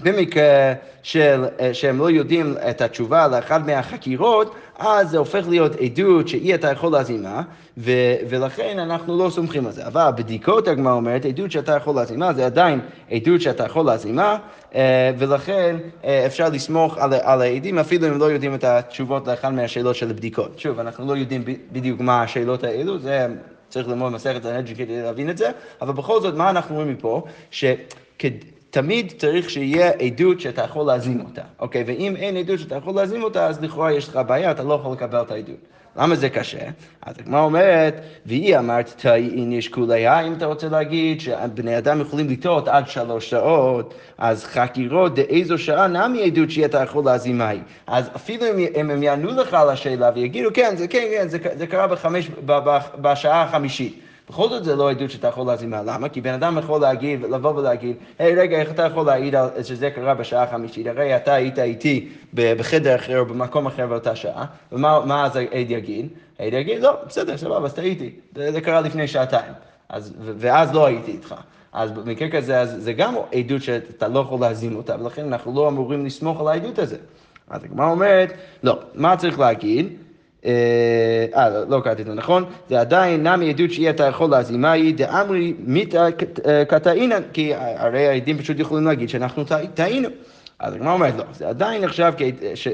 במקרה 0.02 0.73
של, 1.02 1.45
שהם 1.73 1.99
לא 1.99 2.11
יודעים 2.11 2.55
את 2.71 2.81
התשובה 2.81 3.28
לאחד 3.28 3.67
מהחקירות, 3.67 4.55
אז 4.78 5.11
זה 5.11 5.19
הופך 5.19 5.49
להיות 5.49 5.73
עדות 5.81 6.28
שאי 6.28 6.55
אתה 6.55 6.71
יכול 6.71 6.93
להזימה, 6.93 7.43
ו, 7.78 7.90
ולכן 8.28 8.78
אנחנו 8.78 9.25
לא 9.25 9.31
סומכים 9.31 9.67
על 9.67 9.73
זה. 9.73 9.87
אבל 9.87 10.11
בדיקות 10.17 10.69
הגמרא 10.69 10.93
אומרת, 10.93 11.25
עדות 11.25 11.50
שאתה 11.50 11.76
יכול 11.76 11.95
להזימה 11.95 12.33
זה 12.33 12.47
עדיין 12.47 12.81
עדות 13.11 13.40
שאתה 13.40 13.64
יכול 13.64 13.87
להזימה, 13.87 14.38
אה, 14.75 15.11
ולכן 15.19 15.76
אה, 16.05 16.26
אפשר 16.26 16.49
לסמוך 16.49 16.99
על, 16.99 17.14
על 17.14 17.43
העדים 17.43 17.78
אפילו 17.78 18.09
אם 18.09 18.19
לא 18.19 18.25
יודעים 18.25 18.55
את 18.55 18.64
התשובות 18.64 19.26
לאחד 19.26 19.52
מהשאלות 19.52 19.97
של 19.97 20.11
הבדיקות. 20.11 20.59
שוב, 20.59 20.78
אנחנו 20.78 21.07
לא 21.07 21.17
יודעים 21.17 21.45
בדיוק 21.73 22.00
מה 22.00 22.23
השאלות 22.23 22.64
האלו, 22.64 22.99
זה... 22.99 23.26
צריך 23.69 23.88
ללמוד 23.88 24.12
מסכת 24.12 24.45
הנג'י 24.45 24.75
כדי 24.75 25.02
להבין 25.02 25.31
את 25.31 25.38
זה, 25.38 25.50
אבל 25.81 25.93
בכל 25.93 26.21
זאת, 26.21 26.35
מה 26.35 26.50
אנחנו 26.50 26.75
רואים 26.75 26.93
מפה? 26.93 27.23
שכד... 27.50 28.31
תמיד 28.71 29.13
צריך 29.19 29.51
שיהיה 29.51 29.91
עדות 29.91 30.41
שאתה 30.41 30.63
יכול 30.63 30.87
להזים 30.87 31.21
אותה, 31.21 31.43
אוקיי? 31.61 31.85
ואם 31.87 32.17
אין 32.17 32.37
עדות 32.37 32.59
שאתה 32.59 32.75
יכול 32.75 32.95
להזים 32.95 33.23
אותה, 33.23 33.47
אז 33.47 33.63
לכאורה 33.63 33.93
יש 33.93 34.09
לך 34.09 34.21
בעיה, 34.27 34.51
אתה 34.51 34.63
לא 34.63 34.75
יכול 34.75 34.93
לקבל 34.93 35.23
את 35.23 35.31
העדות. 35.31 35.57
למה 35.97 36.15
זה 36.17 36.29
קשה? 36.29 36.69
אז 37.03 37.15
הגמרא 37.19 37.41
אומרת, 37.41 38.01
והיא 38.27 38.59
אמרת 38.59 38.95
תאין 38.97 39.53
יש 39.53 39.69
כוליה, 39.69 40.21
אם 40.21 40.33
אתה 40.33 40.47
רוצה 40.47 40.69
להגיד 40.69 41.21
שבני 41.21 41.79
אדם 41.79 42.01
יכולים 42.01 42.29
לטעות 42.29 42.69
עד 42.69 42.89
שלוש 42.89 43.31
שעות, 43.31 43.95
אז 44.19 44.45
חקירות 44.45 45.15
דאיזו 45.15 45.59
שעה 45.59 45.87
נמי 45.87 46.25
עדות 46.25 46.51
שאתה 46.51 46.83
יכול 46.83 47.05
להזים 47.05 47.39
מהי. 47.39 47.59
אז 47.87 48.11
אפילו 48.17 48.45
אם 48.75 48.91
הם 48.91 49.03
יענו 49.03 49.31
לך 49.31 49.55
על 49.55 49.69
השאלה 49.71 50.11
ויגידו, 50.15 50.49
כן, 50.55 50.75
זה 50.77 50.89
כן, 50.89 51.05
כן, 51.11 51.29
זה, 51.29 51.39
זה 51.57 51.67
קרה 51.67 51.87
בחמש, 51.87 52.31
בשעה 53.01 53.43
החמישית. 53.43 54.08
בכל 54.28 54.49
זאת 54.49 54.64
זה 54.64 54.76
לא 54.76 54.90
עדות 54.90 55.11
שאתה 55.11 55.28
יכול 55.28 55.47
להזים 55.47 55.70
מה, 55.70 55.82
למה? 55.82 56.08
כי 56.08 56.20
בן 56.20 56.35
אדם 56.35 56.58
יכול 56.58 56.80
להגיד, 56.80 57.23
לבוא 57.23 57.54
ולהגיד, 57.54 57.97
היי 58.18 58.35
hey, 58.35 58.38
רגע, 58.38 58.61
איך 58.61 58.70
אתה 58.70 58.82
יכול 58.82 59.06
להעיד 59.06 59.35
על 59.35 59.62
שזה 59.62 59.90
קרה 59.90 60.14
בשעה 60.14 60.42
החמישית? 60.42 60.87
הרי 60.87 61.16
אתה 61.16 61.35
היית 61.35 61.58
איתי 61.58 62.08
בחדר 62.35 62.97
אחר 62.97 63.18
או 63.18 63.26
במקום 63.26 63.66
אחר 63.66 63.87
באותה 63.87 64.16
שעה, 64.16 64.44
ומה 64.73 65.25
אז 65.26 65.37
העד 65.37 65.70
יגיד? 65.70 66.08
העד 66.38 66.52
יגיד, 66.52 66.82
לא, 66.82 66.97
בסדר, 67.06 67.37
סבבה, 67.37 67.64
אז 67.64 67.75
טעיתי, 67.75 68.11
זה, 68.35 68.52
זה 68.52 68.61
קרה 68.61 68.80
לפני 68.80 69.08
שעתיים, 69.08 69.52
אז, 69.88 70.14
ואז 70.38 70.75
לא 70.75 70.87
הייתי 70.87 71.11
איתך. 71.11 71.35
אז 71.73 71.92
במקרה 71.92 72.28
כזה, 72.28 72.61
אז 72.61 72.76
זה 72.78 72.92
גם 72.92 73.14
עדות 73.32 73.62
שאתה 73.62 74.08
לא 74.08 74.20
יכול 74.20 74.40
להזים 74.40 74.76
אותה, 74.76 74.97
ולכן 75.00 75.26
אנחנו 75.26 75.54
לא 75.54 75.68
אמורים 75.68 76.06
לסמוך 76.06 76.40
על 76.40 76.49
העדות 76.49 76.78
הזה. 76.78 76.97
אז 77.50 77.64
הגמרא 77.64 77.90
אומרת, 77.90 78.32
לא, 78.62 78.78
מה 78.94 79.16
צריך 79.16 79.38
להגיד? 79.38 79.97
אה, 80.45 81.26
אה, 81.37 81.50
לא, 81.50 81.68
לא 81.68 81.80
קראתי 81.80 82.02
את 82.02 82.07
זה 82.07 82.14
נכון, 82.14 82.45
זה 82.68 82.80
עדיין 82.80 83.26
נמי 83.26 83.50
עדות 83.50 83.71
שאי 83.71 83.90
אתה 83.90 84.04
יכול 84.04 84.30
להזימה 84.30 84.73
היא 84.73 84.95
דאמרי 84.95 85.54
מיתא 85.59 86.09
אה, 86.47 86.64
קטעינן, 86.64 87.23
כי 87.33 87.52
הרי 87.54 88.09
העדים 88.09 88.38
פשוט 88.38 88.59
יכולים 88.59 88.87
להגיד 88.87 89.09
שאנחנו 89.09 89.45
טעינו. 89.75 90.09
אז 90.59 90.75
הגמרא 90.75 90.92
אומרת, 90.92 91.14
לא, 91.16 91.25
זה 91.33 91.49
עדיין 91.49 91.85
נחשב 91.85 92.12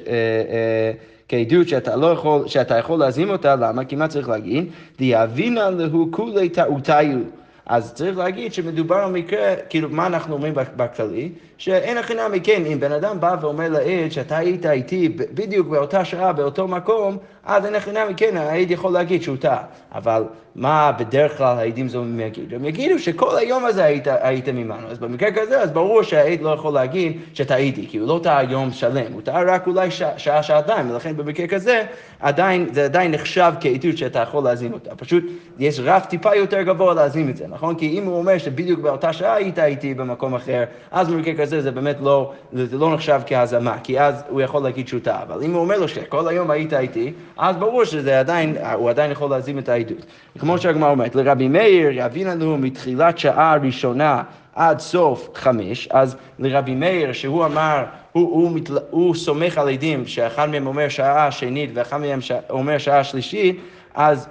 אה, 0.06 0.92
כעדות 1.28 1.68
שאתה 1.68 1.97
לא 1.97 2.06
יכול, 2.06 2.49
שאתה 2.49 2.78
יכול 2.78 2.99
להזים 2.99 3.30
אותה, 3.30 3.56
למה? 3.56 3.85
כי 3.85 3.97
מה 3.97 4.09
צריך 4.09 4.28
להגיד? 4.28 4.64
דיאבינן 4.99 5.78
להו 5.78 6.09
כולי 6.11 6.49
טעותיו. 6.49 7.18
אז 7.66 7.94
צריך 7.94 8.18
להגיד 8.18 8.54
שמדובר 8.54 8.97
על 8.97 9.12
מקרה, 9.12 9.54
כאילו, 9.68 9.88
מה 9.88 10.06
אנחנו 10.06 10.35
אומרים 10.35 10.54
בכללי? 10.76 11.33
שאין 11.59 11.99
הכי 11.99 12.14
נמי 12.14 12.40
כן, 12.40 12.66
אם 12.66 12.80
בן 12.80 12.92
אדם 12.92 13.21
בא 13.21 13.37
ואומר 13.40 13.68
לעד 13.68 14.12
שאתה 14.12 14.37
היית 14.37 14.66
איתי 14.66 15.09
בדיוק 15.09 15.68
באותה 15.68 16.04
שעה, 16.04 16.33
באותו 16.33 16.68
מקום, 16.68 17.18
אז 17.44 17.66
אין 17.66 17.75
הכי 17.75 17.92
נמי 17.92 18.14
כן, 18.16 18.37
העד 18.37 18.71
יכול 18.71 18.92
להגיד 18.92 19.23
שהוא 19.23 19.37
טעה. 19.37 19.62
אבל 19.94 20.25
מה 20.56 20.92
בדרך 20.99 21.38
כלל 21.38 21.58
העדים 21.58 21.88
זומים 21.88 22.20
יגידו? 22.20 22.56
הם 22.56 22.64
יגידו 22.64 22.99
שכל 22.99 23.37
היום 23.37 23.64
הזה 23.64 23.84
היית, 23.84 24.06
הייתם 24.20 24.56
עמנו. 24.56 24.88
אז 24.88 24.99
במקרה 24.99 25.32
כזה, 25.32 25.61
אז 25.61 25.70
ברור 25.70 26.02
שהעד 26.02 26.40
לא 26.40 26.50
יכול 26.50 26.75
להגיד 26.75 27.18
שטעיתי, 27.34 27.87
כי 27.88 27.99
הוא 27.99 28.08
לא 28.08 28.20
טעה 28.23 28.42
יום 28.44 28.73
שלם, 28.73 29.12
הוא 29.12 29.23
טעה 29.23 29.42
רק 29.42 29.66
אולי 29.66 29.90
שעה, 30.16 30.42
שעתיים, 30.42 30.90
ולכן 30.90 31.16
במקרה 31.16 31.46
כזה, 31.46 31.82
עדיין, 32.20 32.68
זה 32.73 32.84
עדיין 32.84 33.11
נחשב 33.11 33.52
כעדות 33.61 33.99
שאתה 33.99 34.18
יכול 34.18 34.44
להזין 34.44 34.73
אותה. 34.73 34.94
פשוט 34.94 35.25
יש 35.58 35.80
רף 35.80 36.06
טיפה 36.06 36.34
יותר 36.34 36.62
גבוה 36.62 36.94
להזין 36.94 37.30
את 37.30 37.37
זה, 37.37 37.46
נכון? 37.49 37.75
כי 37.75 37.99
אם 37.99 38.04
הוא 38.04 38.18
אומר 38.18 38.38
שבדיוק 38.38 38.80
באותה 38.80 39.12
שעה 39.12 39.34
היית 39.34 39.58
איתי 39.58 39.94
במקום 39.94 40.34
אחר, 40.34 40.64
אז 40.90 41.08
במקרה 41.08 41.34
כזה 41.34 41.62
זה 41.62 41.70
באמת 41.70 41.96
לא, 42.00 42.32
זה 42.52 42.78
לא 42.78 42.94
נחשב 42.94 43.20
כהזמה, 43.26 43.76
כי 43.82 44.00
אז 44.00 44.23
הוא 44.28 44.40
יכול 44.40 44.62
להגיד 44.62 44.88
שהוא 44.88 45.00
טעה. 45.00 45.23
אבל 45.23 45.42
אם 45.42 45.52
הוא 45.52 45.61
אומר 45.61 45.78
לו 45.78 45.88
שכל 45.88 46.28
היום 46.28 46.50
היית 46.50 46.73
איתי, 46.73 47.12
אז 47.37 47.56
ברור 47.56 47.84
שזה 47.84 48.20
עדיין, 48.20 48.56
הוא 48.75 48.90
עדיין 48.90 49.11
יכול 49.11 49.30
להזין 49.30 49.58
את 49.58 49.68
העדות. 49.68 50.06
כמו 50.45 50.59
שהגמרא 50.59 50.91
אומרת, 50.91 51.15
לרבי 51.15 51.49
מאיר 51.49 51.91
יבין 51.93 52.27
לנו 52.27 52.59
מתחילת 52.59 53.19
שעה 53.19 53.57
ראשונה 53.63 54.23
עד 54.55 54.79
סוף 54.79 55.29
חמש, 55.35 55.89
אז 55.91 56.17
לרבי 56.39 56.75
מאיר, 56.75 57.13
שהוא 57.13 57.45
אמר, 57.45 57.85
הוא, 58.13 58.23
הוא, 58.23 58.53
מתל... 58.53 58.79
הוא 58.91 59.15
סומך 59.15 59.59
על 59.59 59.69
עדים 59.69 60.07
שאחד 60.07 60.51
מהם 60.51 60.67
אומר 60.67 60.89
שעה 60.89 61.31
שנית 61.31 61.71
ואחד 61.75 61.97
מהם 62.01 62.21
ש... 62.21 62.33
אומר 62.51 62.79
שעה 62.79 63.05
שלישית, 63.05 63.61
אז 63.95 64.29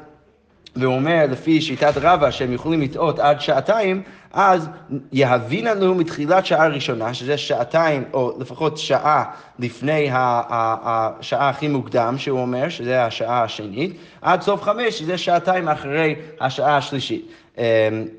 והוא 0.76 0.96
אומר 0.96 1.26
לפי 1.30 1.62
שיטת 1.62 1.94
רבא 2.02 2.32
שהם 2.32 2.54
יכולים 2.54 2.82
לטעות 2.82 3.20
עד 3.20 3.42
שעתיים, 3.42 4.02
אז 4.34 4.70
יהבין 5.12 5.66
לנו 5.66 5.96
מתחילת 5.96 6.46
שעה 6.46 6.68
ראשונה, 6.68 7.14
שזה 7.14 7.38
שעתיים, 7.38 8.04
או 8.14 8.34
לפחות 8.40 8.78
שעה 8.78 9.24
לפני 9.60 10.10
השעה 10.12 11.50
הכי 11.50 11.68
מוקדם, 11.68 12.16
שהוא 12.18 12.40
אומר, 12.40 12.70
שזה 12.70 13.06
השעה 13.06 13.44
השנית, 13.44 13.98
עד 14.22 14.42
סוף 14.42 14.62
חמש, 14.62 15.00
שזה 15.00 15.18
שעתיים 15.18 15.68
אחרי 15.68 16.16
השעה 16.42 16.78
השלישית. 16.78 17.28
אמ, 17.58 17.64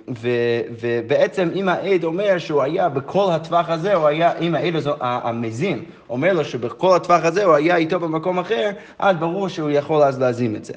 ו, 0.08 0.28
ובעצם 0.80 1.50
אם 1.54 1.68
העד 1.68 2.04
אומר 2.04 2.38
שהוא 2.38 2.62
היה 2.62 2.88
בכל 2.88 3.30
הטווח 3.32 3.68
הזה, 3.68 3.94
הוא 3.94 4.06
היה, 4.06 4.38
אם 4.38 4.54
העד 4.54 4.74
המזין 5.00 5.84
אומר 6.10 6.32
לו 6.32 6.44
שבכל 6.44 6.96
הטווח 6.96 7.24
הזה 7.24 7.44
הוא 7.44 7.54
היה 7.54 7.76
איתו 7.76 8.00
במקום 8.00 8.38
אחר, 8.38 8.70
אז 8.98 9.16
ברור 9.16 9.48
שהוא 9.48 9.70
יכול 9.70 10.02
אז 10.02 10.20
להזים 10.20 10.56
את 10.56 10.64
זה. 10.64 10.74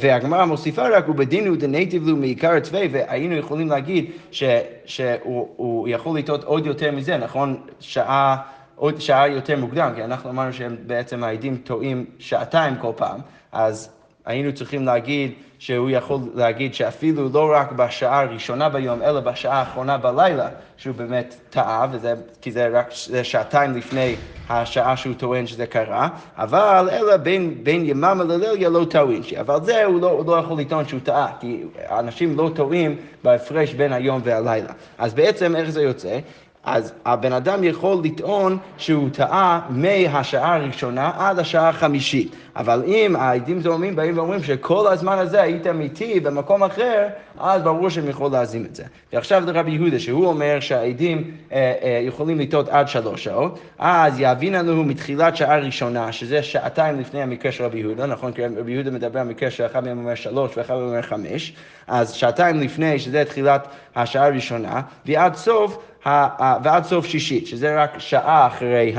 והגמרא 0.00 0.44
מוסיפה 0.44 0.88
רק, 0.88 1.08
ובדין 1.08 1.46
הוא 1.46 1.56
דנייטיב 1.56 2.08
לו 2.08 2.16
מעיקר 2.16 2.50
הצווי, 2.50 2.88
והיינו 2.92 3.34
יכולים 3.34 3.68
להגיד 3.68 4.10
ש, 4.30 4.42
שהוא 4.84 5.88
יכול 5.88 6.18
לטעות 6.18 6.44
עוד 6.44 6.66
יותר 6.66 6.92
מזה, 6.92 7.16
נכון? 7.16 7.60
שעה, 7.80 8.36
עוד 8.76 9.00
שעה 9.00 9.28
יותר 9.28 9.56
מוקדם, 9.56 9.92
כי 9.94 10.04
אנחנו 10.04 10.30
אמרנו 10.30 10.52
שהם 10.52 10.76
בעצם 10.86 11.24
העדים 11.24 11.56
טועים 11.56 12.04
שעתיים 12.18 12.76
כל 12.76 12.92
פעם, 12.96 13.20
אז 13.52 13.97
היינו 14.28 14.52
צריכים 14.52 14.84
להגיד 14.84 15.32
שהוא 15.58 15.90
יכול 15.90 16.20
להגיד 16.34 16.74
שאפילו 16.74 17.28
לא 17.32 17.52
רק 17.54 17.72
בשעה 17.72 18.20
הראשונה 18.20 18.68
ביום, 18.68 19.02
אלא 19.02 19.20
בשעה 19.20 19.58
האחרונה 19.58 19.98
בלילה, 19.98 20.48
שהוא 20.76 20.94
באמת 20.94 21.34
טעה, 21.50 21.86
וזה, 21.92 22.14
כי 22.40 22.52
זה 22.52 22.68
רק 22.72 22.90
זה 23.06 23.24
שעתיים 23.24 23.76
לפני 23.76 24.14
השעה 24.48 24.96
שהוא 24.96 25.14
טוען 25.14 25.46
שזה 25.46 25.66
קרה, 25.66 26.08
אבל 26.36 26.88
אלא 26.92 27.16
בין, 27.16 27.54
בין 27.62 27.88
יממה 27.88 28.24
לליליה 28.24 28.68
לא 28.68 28.84
טוען, 28.90 29.20
אבל 29.40 29.64
זה 29.64 29.84
הוא 29.84 30.00
לא, 30.00 30.10
הוא 30.10 30.26
לא 30.26 30.38
יכול 30.38 30.60
לטעון 30.60 30.88
שהוא 30.88 31.00
טעה, 31.04 31.32
כי 31.40 31.62
אנשים 31.90 32.36
לא 32.36 32.50
טועים 32.54 32.96
בהפרש 33.24 33.74
בין 33.74 33.92
היום 33.92 34.20
והלילה. 34.24 34.72
אז 34.98 35.14
בעצם 35.14 35.56
איך 35.56 35.70
זה 35.70 35.82
יוצא? 35.82 36.18
אז 36.64 36.92
הבן 37.04 37.32
אדם 37.32 37.64
יכול 37.64 37.96
לטעון 38.04 38.58
שהוא 38.76 39.08
טעה 39.12 39.60
מהשעה 39.70 40.54
הראשונה 40.54 41.12
עד 41.18 41.38
השעה 41.38 41.68
החמישית. 41.68 42.36
אבל 42.56 42.82
אם 42.86 43.16
העדים 43.16 43.60
זוהמים 43.60 43.96
באים 43.96 44.18
ואומרים 44.18 44.42
שכל 44.42 44.86
הזמן 44.86 45.18
הזה 45.18 45.42
הייתם 45.42 45.80
איתי 45.80 46.20
במקום 46.20 46.62
אחר, 46.62 47.06
אז 47.38 47.62
ברור 47.62 47.88
שהם 47.88 48.08
יכולים 48.08 48.32
להזים 48.32 48.64
את 48.64 48.76
זה. 48.76 48.84
ועכשיו 49.12 49.42
לרבי 49.46 49.70
יהודה, 49.70 49.98
שהוא 49.98 50.26
אומר 50.26 50.60
שהעדים 50.60 51.30
אה, 51.52 51.74
אה, 51.82 52.00
יכולים 52.02 52.38
לטעות 52.38 52.68
עד 52.68 52.88
שלוש 52.88 53.24
שעות, 53.24 53.58
אז 53.78 54.14
יבין 54.18 54.52
לנו 54.52 54.84
מתחילת 54.84 55.36
שעה 55.36 55.58
ראשונה, 55.58 56.12
שזה 56.12 56.42
שעתיים 56.42 57.00
לפני 57.00 57.22
המקרה 57.22 57.52
של 57.52 57.64
רבי 57.64 57.78
יהודה, 57.78 58.06
נכון? 58.06 58.32
כי 58.32 58.44
רבי 58.44 58.72
יהודה 58.72 58.90
מדבר 58.90 59.20
על 59.20 59.26
מקרה 59.26 59.50
שאחד 59.50 59.84
מהם 59.84 59.98
אומר 59.98 60.14
שלוש 60.14 60.56
ואחד 60.56 60.74
מהם 60.74 60.88
אומר 60.88 61.02
חמש, 61.02 61.52
אז 61.86 62.12
שעתיים 62.12 62.60
לפני, 62.60 62.98
שזה 62.98 63.24
תחילת 63.24 63.68
השעה 63.96 64.26
הראשונה, 64.26 64.80
ועד 65.06 65.34
סוף 65.34 65.78
ועד 66.06 66.84
סוף 66.84 67.06
שישית, 67.06 67.46
שזה 67.46 67.82
רק 67.82 67.98
שעה 67.98 68.46
אחרי 68.46 68.94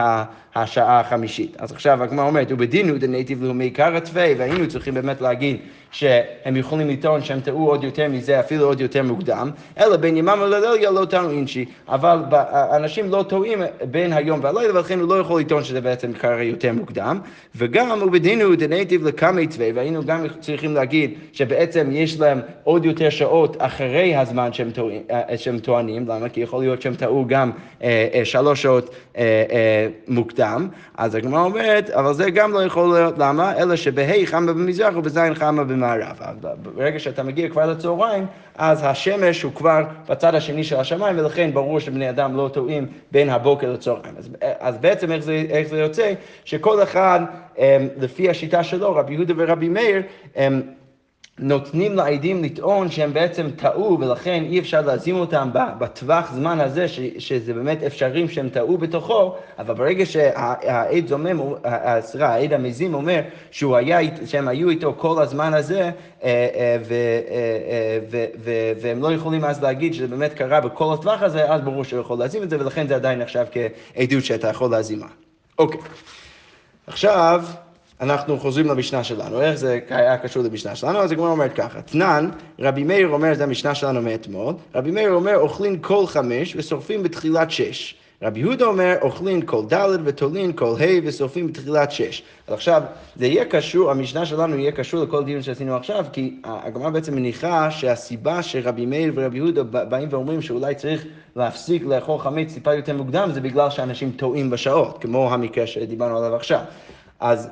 השעה 0.55 0.99
החמישית. 0.99 1.55
אז 1.59 1.71
עכשיו 1.71 2.03
הגמרא 2.03 2.25
אומרת, 2.25 2.51
ובדינו 2.51 2.97
דנייטיב 2.97 3.43
לאומי 3.43 3.63
עיקר 3.63 3.95
התווי, 3.95 4.35
והיינו 4.37 4.67
צריכים 4.67 4.93
באמת 4.93 5.21
להגיד 5.21 5.57
שהם 5.91 6.55
יכולים 6.55 6.89
לטעון 6.89 7.23
שהם 7.23 7.39
טעו 7.39 7.69
עוד 7.69 7.83
יותר 7.83 8.07
מזה, 8.09 8.39
אפילו 8.39 8.65
עוד 8.65 8.81
יותר 8.81 9.03
מוקדם, 9.03 9.51
אלא 9.79 9.97
בין 9.97 10.17
ימם 10.17 10.39
ולליליה 10.41 10.91
לא 10.91 11.05
טענו 11.05 11.29
אינשי, 11.29 11.65
אבל 11.87 12.19
אנשים 12.75 13.09
לא 13.09 13.25
טועים 13.27 13.59
בין 13.91 14.13
היום 14.13 14.39
והלילה, 14.43 14.73
ולכן 14.73 14.99
הוא 14.99 15.09
לא 15.09 15.19
יכול 15.19 15.41
לטעון 15.41 15.63
שזה 15.63 15.81
בעצם 15.81 16.13
קרה 16.13 16.43
יותר 16.43 16.73
מוקדם, 16.73 17.19
וגם 17.55 18.01
ובדינו 18.01 18.55
דנייטיב 18.55 19.07
לקמי 19.07 19.47
תווי, 19.47 19.71
והיינו 19.71 20.05
גם 20.05 20.25
צריכים 20.39 20.73
להגיד 20.73 21.13
שבעצם 21.33 21.89
יש 21.91 22.19
להם 22.19 22.41
עוד 22.63 22.85
יותר 22.85 23.09
שעות 23.09 23.57
אחרי 23.59 24.15
הזמן 24.15 24.53
שהם, 24.53 24.69
אה, 25.11 25.59
טוענים, 25.61 26.07
למה? 26.07 26.29
כי 26.29 26.41
יכול 26.41 26.63
להיות 26.63 26.81
שהם 26.89 26.95
טעו 26.95 27.25
גם 27.27 27.51
אה, 27.83 28.07
אה, 28.13 28.25
שלוש 28.25 28.61
שעות 28.61 28.89
אה, 29.17 29.43
אה, 29.51 29.87
מוקדם, 30.07 30.67
אז 30.97 31.15
הגמרא 31.15 31.43
אומרת, 31.43 31.89
אבל 31.89 32.13
זה 32.13 32.29
גם 32.29 32.51
לא 32.53 32.63
יכול 32.63 32.93
להיות, 32.93 33.15
למה? 33.17 33.57
אלא 33.57 33.75
שבה' 33.75 34.25
חמה 34.25 34.53
במזרח 34.53 34.93
ובז' 34.97 35.19
חמה. 35.33 35.63
במערב. 35.63 36.19
ברגע 36.75 36.99
שאתה 36.99 37.23
מגיע 37.23 37.49
כבר 37.49 37.71
לצהריים, 37.71 38.25
אז 38.55 38.83
השמש 38.83 39.41
הוא 39.41 39.51
כבר 39.53 39.83
בצד 40.09 40.35
השני 40.35 40.63
של 40.63 40.75
השמיים, 40.75 41.19
ולכן 41.19 41.53
ברור 41.53 41.79
שבני 41.79 42.09
אדם 42.09 42.37
לא 42.37 42.49
טועים 42.53 42.87
בין 43.11 43.29
הבוקר 43.29 43.73
לצהריים. 43.73 44.15
אז, 44.17 44.29
אז 44.59 44.77
בעצם 44.77 45.11
איך 45.11 45.23
זה, 45.23 45.43
איך 45.49 45.67
זה 45.67 45.79
יוצא? 45.79 46.13
שכל 46.45 46.83
אחד, 46.83 47.19
לפי 47.99 48.29
השיטה 48.29 48.63
שלו, 48.63 48.95
רבי 48.95 49.13
יהודה 49.13 49.33
ורבי 49.37 49.69
מאיר, 49.69 50.01
הם, 50.35 50.61
נותנים 51.41 51.95
לעדים 51.95 52.43
לטעון 52.43 52.91
שהם 52.91 53.13
בעצם 53.13 53.49
טעו 53.55 53.97
ולכן 53.99 54.43
אי 54.43 54.59
אפשר 54.59 54.81
להזים 54.81 55.15
אותם 55.15 55.49
בטווח 55.53 56.31
זמן 56.33 56.59
הזה 56.59 56.87
ש, 56.87 56.99
שזה 57.17 57.53
באמת 57.53 57.83
אפשרי 57.83 58.27
שהם 58.27 58.49
טעו 58.49 58.77
בתוכו, 58.77 59.35
אבל 59.59 59.73
ברגע 59.73 60.05
שהעד 60.05 61.07
זומם, 61.07 61.39
סליחה, 61.99 62.27
העד 62.27 62.53
המזים 62.53 62.93
אומר 62.93 63.21
שהוא 63.51 63.75
היה, 63.75 63.99
שהם 64.25 64.47
היו 64.47 64.69
איתו 64.69 64.93
כל 64.97 65.21
הזמן 65.21 65.53
הזה 65.53 65.81
אה, 65.81 65.91
אה, 66.23 66.77
ו, 66.87 66.93
ו, 68.11 68.25
ו, 68.39 68.51
והם 68.81 69.01
לא 69.01 69.13
יכולים 69.13 69.45
אז 69.45 69.63
להגיד 69.63 69.93
שזה 69.93 70.07
באמת 70.07 70.33
קרה 70.33 70.61
בכל 70.61 70.93
הטווח 70.93 71.21
הזה, 71.21 71.51
אז 71.53 71.61
ברור 71.61 71.83
שהוא 71.83 71.99
יכול 71.99 72.19
להזים 72.19 72.43
את 72.43 72.49
זה 72.49 72.59
ולכן 72.59 72.87
זה 72.87 72.95
עדיין 72.95 73.19
נחשב 73.19 73.45
כעדות 73.51 74.25
שאתה 74.25 74.47
יכול 74.47 74.71
להזימה. 74.71 75.07
אוקיי, 75.59 75.79
עכשיו 76.87 77.43
אנחנו 78.01 78.39
חוזרים 78.39 78.67
למשנה 78.67 79.03
שלנו, 79.03 79.41
איך 79.41 79.55
זה 79.55 79.79
היה 79.89 80.17
קשור 80.17 80.43
למשנה 80.43 80.75
שלנו? 80.75 80.99
אז 80.99 81.11
הגמרא 81.11 81.29
אומרת 81.29 81.53
ככה, 81.53 81.81
תנן, 81.81 82.29
רבי 82.59 82.83
מאיר 82.83 83.07
אומר, 83.07 83.33
זה 83.33 83.43
המשנה 83.43 83.75
שלנו 83.75 84.01
מאתמול, 84.01 84.53
רבי 84.75 84.91
מאיר 84.91 85.11
אומר, 85.11 85.37
אוכלים 85.37 85.79
כל 85.79 86.07
חמש 86.07 86.55
ושורפים 86.55 87.03
בתחילת 87.03 87.51
שש. 87.51 87.95
רבי 88.21 88.39
יהודה 88.39 88.65
אומר, 88.65 88.95
אוכלים 89.01 89.41
כל 89.41 89.63
ד' 89.73 89.97
ותולין 90.03 90.53
כל 90.53 90.75
ה' 90.79 90.99
ושורפים 91.03 91.47
בתחילת 91.47 91.91
שש. 91.91 92.23
אז 92.47 92.53
עכשיו, 92.53 92.83
זה 93.15 93.25
יהיה 93.25 93.45
קשור, 93.45 93.91
המשנה 93.91 94.25
שלנו 94.25 94.57
יהיה 94.57 94.71
קשור 94.71 95.03
לכל 95.03 95.23
דיון 95.23 95.41
שעשינו 95.41 95.75
עכשיו, 95.75 96.05
כי 96.13 96.35
הגמרא 96.43 96.89
בעצם 96.89 97.15
מניחה 97.15 97.71
שהסיבה 97.71 98.43
שרבי 98.43 98.85
מאיר 98.85 99.13
ורבי 99.15 99.37
יהודה 99.37 99.63
באים 99.63 100.07
ואומרים 100.11 100.41
שאולי 100.41 100.75
צריך 100.75 101.05
להפסיק 101.35 101.85
לאכול 101.85 102.19
חמץ 102.19 102.53
טיפה 102.53 102.73
יותר 102.73 102.97
מוקדם, 102.97 103.29
זה 103.33 103.41
בגלל 103.41 103.69
שאנשים 103.69 104.11
טועים 104.11 104.49
בשעות, 104.49 104.97
כמו 105.01 105.33
המקרה 105.33 105.67
שדיברנו 105.67 106.17
עליו 106.17 106.35
עכשיו. 106.35 106.61
אז 107.19 107.49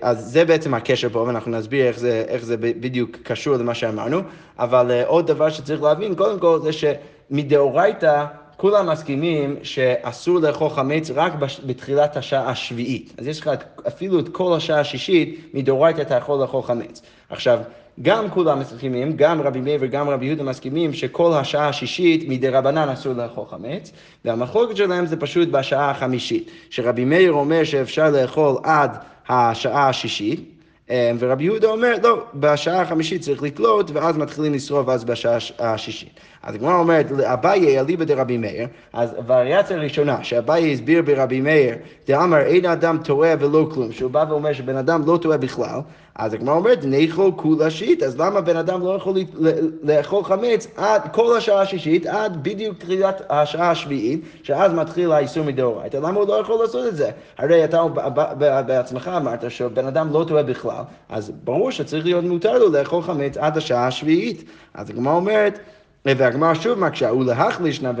אז 0.00 0.32
זה 0.32 0.44
בעצם 0.44 0.74
הקשר 0.74 1.08
פה, 1.08 1.18
ואנחנו 1.18 1.50
נסביר 1.50 1.86
איך 1.86 1.98
זה, 1.98 2.24
איך 2.28 2.44
זה 2.44 2.56
בדיוק 2.56 3.16
קשור 3.22 3.56
למה 3.56 3.74
שאמרנו. 3.74 4.20
אבל 4.58 4.90
אה, 4.90 5.06
עוד 5.06 5.26
דבר 5.26 5.50
שצריך 5.50 5.82
להבין, 5.82 6.14
קודם 6.14 6.38
כל, 6.38 6.58
זה 6.62 6.70
שמדאורייתא 6.72 8.24
כולם 8.56 8.90
מסכימים 8.90 9.56
שאסור 9.62 10.38
לאכול 10.38 10.70
חמץ 10.70 11.10
רק 11.10 11.32
בתחילת 11.66 12.16
השעה 12.16 12.50
השביעית. 12.50 13.12
אז 13.18 13.26
יש 13.26 13.40
לך 13.40 13.50
אפילו 13.86 14.20
את 14.20 14.28
כל 14.28 14.56
השעה 14.56 14.80
השישית, 14.80 15.50
מדאורייתא 15.54 16.00
אתה 16.00 16.14
יכול 16.14 16.40
לאכול 16.40 16.62
חמץ. 16.62 17.02
עכשיו, 17.30 17.58
גם 18.02 18.30
כולם 18.30 18.60
מסכימים, 18.60 19.12
גם 19.16 19.40
רבי 19.40 19.60
מאיר 19.60 19.78
וגם 19.80 20.08
רבי 20.08 20.26
יהודה 20.26 20.42
מסכימים 20.42 20.92
שכל 20.92 21.32
השעה 21.32 21.68
השישית 21.68 22.28
מדי 22.28 22.48
רבנן 22.48 22.88
אסור 22.88 23.12
לאכול 23.12 23.44
חמץ, 23.50 23.92
והמחלוקת 24.24 24.76
שלהם 24.76 25.06
זה 25.06 25.16
פשוט 25.16 25.48
בשעה 25.48 25.90
החמישית, 25.90 26.50
שרבי 26.70 27.04
מאיר 27.04 27.32
אומר 27.32 27.64
שאפשר 27.64 28.10
לאכול 28.10 28.56
עד 28.62 28.96
השעה 29.28 29.88
השישית, 29.88 30.52
אה, 30.90 31.12
ורבי 31.18 31.44
יהודה 31.44 31.68
אומר, 31.68 31.94
לא, 32.02 32.24
בשעה 32.34 32.80
החמישית 32.80 33.20
צריך 33.22 33.42
לקלוט, 33.42 33.90
ואז 33.94 34.16
מתחילים 34.16 34.54
לשרוף 34.54 34.88
אז 34.88 35.04
בשעה 35.04 35.38
השישית. 35.58 36.20
אז 36.42 36.54
הגמרא 36.54 36.78
אומרת, 36.78 37.06
אביי 37.20 37.80
אליבא 37.80 38.04
דרבי 38.04 38.36
מאיר, 38.36 38.68
אז 38.92 39.14
הווריאציה 39.16 39.76
הראשונה, 39.76 40.24
שאביי 40.24 40.72
הסביר 40.72 41.02
ברבי 41.02 41.40
מאיר, 41.40 41.74
דאמר 42.08 42.38
אין 42.38 42.66
אדם 42.66 42.98
טועה 43.04 43.34
ולא 43.40 43.68
כלום, 43.74 43.92
שהוא 43.92 44.10
בא 44.10 44.24
ואומר 44.28 44.52
שבן 44.52 44.76
אדם 44.76 45.02
לא 45.06 45.18
טועה 45.22 45.38
בכלל, 45.38 45.80
אז 46.14 46.34
הגמרא 46.34 46.54
אומרת, 46.54 46.78
נאכול 46.84 47.30
כולה 47.36 47.70
שיט, 47.70 48.02
אז 48.02 48.20
למה 48.20 48.40
בן 48.40 48.56
אדם 48.56 48.82
לא 48.82 48.90
יכול 48.90 49.16
לאכול 49.82 50.24
חמץ 50.24 50.66
עד 50.76 51.02
כל 51.12 51.36
השעה 51.36 51.60
השישית, 51.62 52.06
עד 52.06 52.42
בדיוק 52.42 52.78
תחילת 52.78 53.22
השעה 53.30 53.70
השביעית, 53.70 54.20
שאז 54.42 54.72
מתחיל 54.72 55.12
האיסור 55.12 55.44
מדאורייתא, 55.44 55.96
למה 55.96 56.20
הוא 56.20 56.28
לא 56.28 56.34
יכול 56.34 56.62
לעשות 56.62 56.86
את 56.86 56.96
זה? 56.96 57.10
הרי 57.38 57.64
אתה 57.64 57.82
בעצמך 58.66 59.10
אמרת 59.16 59.50
שבן 59.50 59.86
אדם 59.86 60.12
לא 60.12 60.24
טועה 60.28 60.42
בכלל, 60.42 60.82
אז 61.08 61.32
ברור 61.44 61.70
שצריך 61.70 62.04
להיות 62.04 62.24
מותר 62.24 62.58
לו 62.58 62.72
לאכול 62.72 63.02
חמץ 63.02 63.36
עד 63.36 63.56
השעה 63.56 63.86
השביעית. 63.86 64.44
אז 64.74 64.90
הגמרא 64.90 65.14
אומרת, 65.14 65.58
והגמרא 66.04 66.54
שוב 66.54 66.78
מקשה, 66.78 67.12
ולהחלישנה 67.14 67.92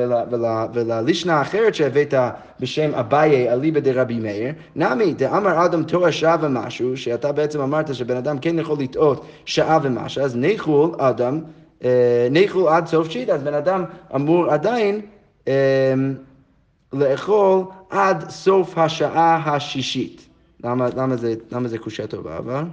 וללישנה 0.72 1.34
האחרת 1.34 1.74
שהבאת 1.74 2.14
בשם 2.60 2.94
אביי 2.94 3.52
אליבא 3.52 3.80
דרבי 3.80 4.18
מאיר, 4.20 4.52
נמי 4.76 5.14
דאמר 5.14 5.66
אדם 5.66 5.84
תורה 5.84 6.12
שעה 6.12 6.36
ומשהו, 6.40 6.96
שאתה 6.96 7.32
בעצם 7.32 7.60
אמרת 7.60 7.94
שבן 7.94 8.16
אדם 8.16 8.38
כן 8.38 8.58
יכול 8.58 8.78
לטעות 8.78 9.26
שעה 9.44 9.78
ומשהו, 9.82 10.22
אז 10.22 10.36
ניחול 10.36 10.90
אדם, 10.98 11.40
אה, 11.84 12.28
ניחול 12.30 12.68
עד 12.68 12.86
סוף 12.86 13.10
שיט, 13.10 13.28
אז 13.28 13.42
בן 13.42 13.54
אדם 13.54 13.84
אמור 14.14 14.50
עדיין 14.50 15.00
אה, 15.48 15.94
לאכול 16.92 17.64
עד 17.90 18.30
סוף 18.30 18.78
השעה 18.78 19.54
השישית. 19.54 20.28
למה, 20.64 21.16
זה, 21.66 21.78
קושה 21.78 22.06
טובה, 22.06 22.38
אבל? 22.38 22.64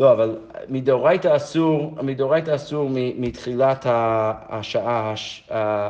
לא, 0.00 0.12
אבל 0.12 0.36
מדאורייתא 0.68 1.36
אסור, 1.36 1.96
מדאורייתא 2.02 2.54
אסור 2.54 2.90
מתחילת 2.92 3.86
השעה, 3.88 5.14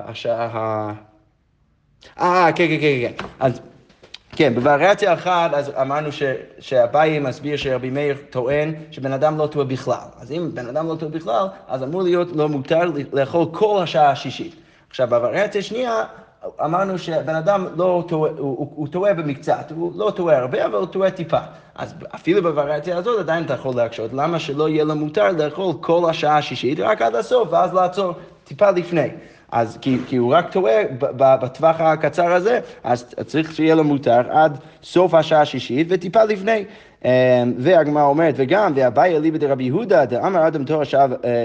השעה 0.04 0.48
ה... 0.52 0.92
אה, 2.20 2.52
כן, 2.52 2.68
כן, 2.68 2.78
כן, 2.80 3.12
כן. 3.18 3.26
אז 3.40 3.60
כן, 4.36 4.54
בווריאציה 4.54 5.14
אחת, 5.14 5.54
אז 5.54 5.70
אמרנו 5.80 6.12
ש, 6.12 6.22
שאביי 6.58 7.18
מסביר 7.18 7.56
שרבי 7.56 7.90
מאיר 7.90 8.16
טוען 8.30 8.74
שבן 8.90 9.12
אדם 9.12 9.38
לא 9.38 9.46
טועה 9.46 9.64
בכלל. 9.64 10.08
אז 10.20 10.32
אם 10.32 10.50
בן 10.54 10.66
אדם 10.68 10.88
לא 10.88 10.94
טועה 10.94 11.12
בכלל, 11.12 11.46
אז 11.68 11.82
אמור 11.82 12.02
להיות 12.02 12.28
לא 12.36 12.48
מותר 12.48 12.90
לאכול 13.12 13.46
כל 13.52 13.80
השעה 13.82 14.10
השישית. 14.10 14.54
עכשיו, 14.90 15.08
בווריאציה 15.08 15.58
השנייה, 15.58 16.04
אמרנו 16.64 16.98
שבן 16.98 17.34
אדם 17.34 17.66
לא 17.76 18.04
טועה, 18.08 18.32
הוא, 18.38 18.88
טועה 18.88 19.14
במקצת, 19.14 19.72
הוא 19.76 19.92
לא 19.96 20.12
טועה 20.16 20.38
הרבה, 20.38 20.66
אבל 20.66 20.74
הוא 20.74 20.86
טועה 20.86 21.10
טיפה. 21.10 21.38
אז 21.74 21.94
אפילו 22.14 22.42
בווריאציה 22.42 22.96
הזאת 22.96 23.20
עדיין 23.20 23.44
אתה 23.44 23.54
יכול 23.54 23.76
להקשות, 23.76 24.12
למה 24.12 24.38
שלא 24.38 24.68
יהיה 24.68 24.84
לו 24.84 24.94
מותר 24.94 25.30
לאכול 25.32 25.72
כל 25.80 26.10
השעה 26.10 26.38
השישית 26.38 26.80
רק 26.80 27.02
עד 27.02 27.14
הסוף, 27.14 27.48
ואז 27.52 27.74
לעצור 27.74 28.12
טיפה 28.44 28.70
לפני. 28.70 29.08
אז 29.52 29.78
כי, 29.80 29.98
כי 30.06 30.16
הוא 30.16 30.34
רק 30.34 30.52
טועה 30.52 30.74
בטווח 31.16 31.80
הקצר 31.80 32.32
הזה, 32.32 32.60
אז 32.84 33.14
צריך 33.26 33.52
שיהיה 33.54 33.74
לו 33.74 33.84
מותר 33.84 34.20
עד 34.30 34.58
סוף 34.82 35.14
השעה 35.14 35.40
השישית 35.40 35.86
וטיפה 35.90 36.24
לפני. 36.24 36.64
אמ, 37.04 37.10
והגמרא 37.58 38.04
אומרת, 38.04 38.34
וגם, 38.36 38.72
ואביי 38.76 39.16
אליבא 39.16 39.38
דרבי 39.38 39.64
יהודה, 39.64 40.04
דאמר 40.04 40.46
אדם 40.46 40.64
תואר 40.64 40.84
שעה, 40.84 41.06
אה, 41.24 41.44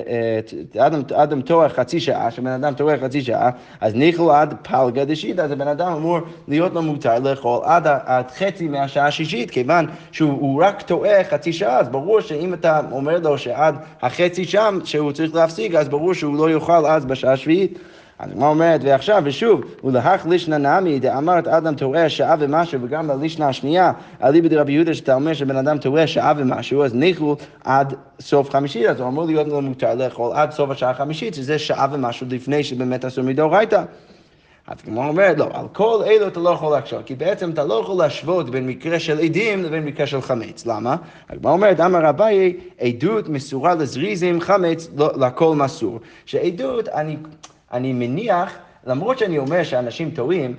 אה, 0.78 0.88
אדם, 0.88 1.02
אדם 1.14 1.42
תואר 1.42 1.70
חצי 1.70 2.00
שעה, 2.00 2.32
שבן 2.32 2.48
אדם 2.52 2.74
תואר 2.74 2.98
חצי 2.98 3.22
שעה, 3.22 3.50
אז 3.82 3.96
ניחלו 3.96 4.34
עד 4.34 4.54
פלגה 4.62 5.06
דשיתא, 5.06 5.42
אז 5.42 5.52
הבן 5.52 5.68
אדם 5.68 5.92
אמור 5.92 6.20
להיות 6.48 6.74
לו 6.74 6.82
מותר 6.82 7.20
לאכול 7.20 7.60
עד, 7.64 7.88
עד 8.06 8.32
חצי 8.32 8.68
מהשעה 8.68 9.08
השישית, 9.08 9.52
כיוון 9.52 9.86
שהוא 10.12 10.64
רק 10.64 10.82
טועה 10.82 11.24
חצי 11.24 11.54
שעה, 11.54 11.80
אז 11.80 11.90
ברור 11.90 12.22
שאם 12.22 12.54
אתה 12.54 12.82
אומר 12.92 13.20
לו 13.20 13.38
שעד 13.38 13.76
החצי 14.02 14.46
שם, 14.46 14.80
שהוא 14.84 15.12
צריך 15.12 15.36
להפסיק, 15.36 15.76
אז 15.76 15.90
ברור 15.90 16.14
שהוא 16.14 16.36
לא 16.38 16.50
יאכל 16.50 16.86
אז 16.86 17.06
בשעה 17.06 17.34
השביעית. 17.34 17.80
אז 18.20 18.30
מה 18.36 18.48
אומרת, 18.48 18.82
ועכשיו, 18.84 19.22
ושוב, 19.26 19.62
ולהך 19.84 20.26
לישנא 20.26 20.56
נמי, 20.56 21.00
דאמרת 21.00 21.48
אדם 21.48 21.76
טועה 21.76 22.10
שעה 22.10 22.36
ומשהו, 22.40 22.82
וגם 22.82 23.08
בלישנא 23.08 23.44
השנייה, 23.44 23.92
אליבא 24.24 24.48
דרבי 24.48 24.72
יהודה, 24.72 24.94
שאתה 24.94 25.16
אומר 25.16 25.34
שבן 25.34 25.58
אדם 25.58 25.78
טועה 25.78 26.08
שעה 26.08 26.34
ומשהו, 26.38 26.84
אז 26.84 26.94
ניחו 26.94 27.36
עד 27.64 27.94
סוף 28.20 28.50
חמישית, 28.50 28.86
אז 28.86 29.00
הוא 29.00 29.08
אמור 29.08 29.26
להיות 29.26 29.48
מותר 29.48 29.96
לאכול 29.96 30.32
עד 30.36 30.52
סוף 30.52 30.70
השעה 30.70 30.90
החמישית, 30.90 31.34
שזה 31.34 31.60
שעה 31.60 31.88
ומשהו 31.92 32.28
לפני 32.30 32.64
שבאמת 32.64 33.06
אסור 33.06 33.24
מדאורייתא. 33.24 33.84
אז 34.68 34.82
כמו 34.82 35.08
אומרת, 35.08 35.38
לא, 35.38 35.50
על 35.54 35.68
כל 35.74 36.04
אלו 36.06 36.28
אתה 36.28 36.40
לא 36.40 36.50
יכול 36.50 36.72
להקשות, 36.72 37.06
כי 37.06 37.16
בעצם 37.16 37.50
אתה 37.50 37.64
לא 37.64 37.74
יכול 37.74 37.98
להשוות 38.04 38.50
בין 38.50 38.68
מקרה 38.68 39.00
של 39.00 39.20
עדים 39.20 39.64
לבין 39.64 39.86
מקרה 39.86 40.08
של 40.08 40.22
חמץ. 40.22 40.66
למה? 40.66 40.96
הגמרא 41.30 41.52
אומרת, 41.52 41.80
אמר 41.80 42.10
אביי, 42.10 42.58
עדות 42.80 43.30
מסורה 43.30 43.76
לזריזים, 43.76 44.42
חמץ 44.42 44.90
לא, 44.96 45.12
לכל 45.20 45.56
מסור. 45.56 46.00
שעדות, 46.26 46.90
אני... 46.90 47.18
אני 47.74 47.94
מניח, 47.94 48.58
למרות 48.88 49.18
שאני 49.18 49.38
אומר 49.38 49.64
שאנשים 49.64 50.12
טועים, 50.12 50.56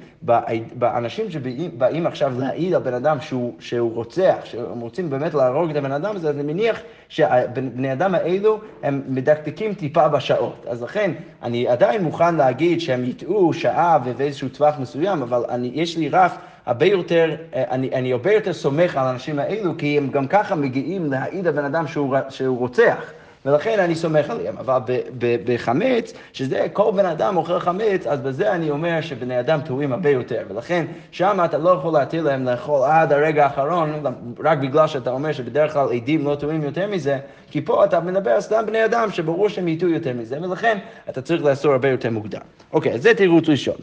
באנשים 0.74 1.30
שבאים 1.30 2.06
עכשיו 2.06 2.32
להעיד 2.40 2.74
על 2.74 2.82
בן 2.82 2.94
אדם 2.94 3.20
שהוא, 3.20 3.52
שהוא 3.58 3.94
רוצח, 3.94 4.36
שהם 4.44 4.80
רוצים 4.80 5.10
באמת 5.10 5.34
להרוג 5.34 5.70
את 5.70 5.76
הבן 5.76 5.92
אדם 5.92 6.16
הזה, 6.16 6.28
אז 6.28 6.34
אני 6.34 6.52
מניח 6.52 6.80
שהבני 7.08 7.92
אדם 7.92 8.14
האלו 8.14 8.60
הם 8.82 9.02
מדקדקים 9.08 9.74
טיפה 9.74 10.08
בשעות. 10.08 10.66
אז 10.68 10.82
לכן, 10.82 11.12
אני 11.42 11.68
עדיין 11.68 12.02
מוכן 12.02 12.34
להגיד 12.34 12.80
שהם 12.80 13.04
יטעו 13.04 13.52
שעה 13.52 13.98
ובאיזשהו 14.04 14.48
טווח 14.48 14.74
מסוים, 14.78 15.22
אבל 15.22 15.44
אני, 15.48 15.70
יש 15.74 15.96
לי 15.96 16.08
רף 16.08 16.36
הרבה 16.66 16.86
יותר, 16.86 17.36
אני, 17.52 17.90
אני 17.94 18.12
הרבה 18.12 18.32
יותר 18.32 18.52
סומך 18.52 18.96
על 18.96 19.06
האנשים 19.06 19.38
האלו, 19.38 19.72
כי 19.78 19.98
הם 19.98 20.10
גם 20.10 20.26
ככה 20.26 20.54
מגיעים 20.54 21.10
להעיד 21.10 21.46
על 21.46 21.52
בן 21.52 21.64
אדם 21.64 21.86
שהוא, 21.86 22.16
שהוא 22.28 22.58
רוצח. 22.58 23.12
ולכן 23.46 23.80
אני 23.80 23.94
סומך 23.94 24.30
עליהם. 24.30 24.54
אבל 24.58 24.78
בחמץ, 25.18 26.12
שזה 26.32 26.66
כל 26.72 26.92
בן 26.94 27.06
אדם 27.06 27.36
אוכל 27.36 27.58
חמץ, 27.58 28.06
אז 28.06 28.20
בזה 28.20 28.52
אני 28.52 28.70
אומר 28.70 29.00
שבני 29.00 29.40
אדם 29.40 29.60
טועים 29.64 29.92
הרבה 29.92 30.10
יותר. 30.10 30.42
ולכן, 30.48 30.86
שם 31.10 31.38
אתה 31.44 31.58
לא 31.58 31.70
יכול 31.70 31.92
להתיר 31.92 32.22
להם 32.22 32.44
לאכול 32.44 32.80
עד 32.84 33.12
הרגע 33.12 33.44
האחרון, 33.44 34.02
רק 34.44 34.58
בגלל 34.58 34.86
שאתה 34.86 35.10
אומר 35.10 35.32
שבדרך 35.32 35.72
כלל 35.72 35.92
עדים 35.92 36.24
לא 36.24 36.34
טועים 36.34 36.62
יותר 36.62 36.86
מזה, 36.86 37.18
כי 37.50 37.60
פה 37.60 37.84
אתה 37.84 38.00
מדבר 38.00 38.40
סתם 38.40 38.62
בני 38.66 38.84
אדם 38.84 39.10
שברור 39.10 39.48
שהם 39.48 39.68
יטעו 39.68 39.88
יותר 39.88 40.12
מזה, 40.12 40.38
ולכן 40.42 40.78
אתה 41.08 41.22
צריך 41.22 41.44
לאסור 41.44 41.72
הרבה 41.72 41.88
יותר 41.88 42.10
מוקדם. 42.10 42.40
אוקיי, 42.72 42.92
אז 42.92 43.02
זה 43.02 43.14
תירוץ 43.14 43.48
ראשון. 43.48 43.76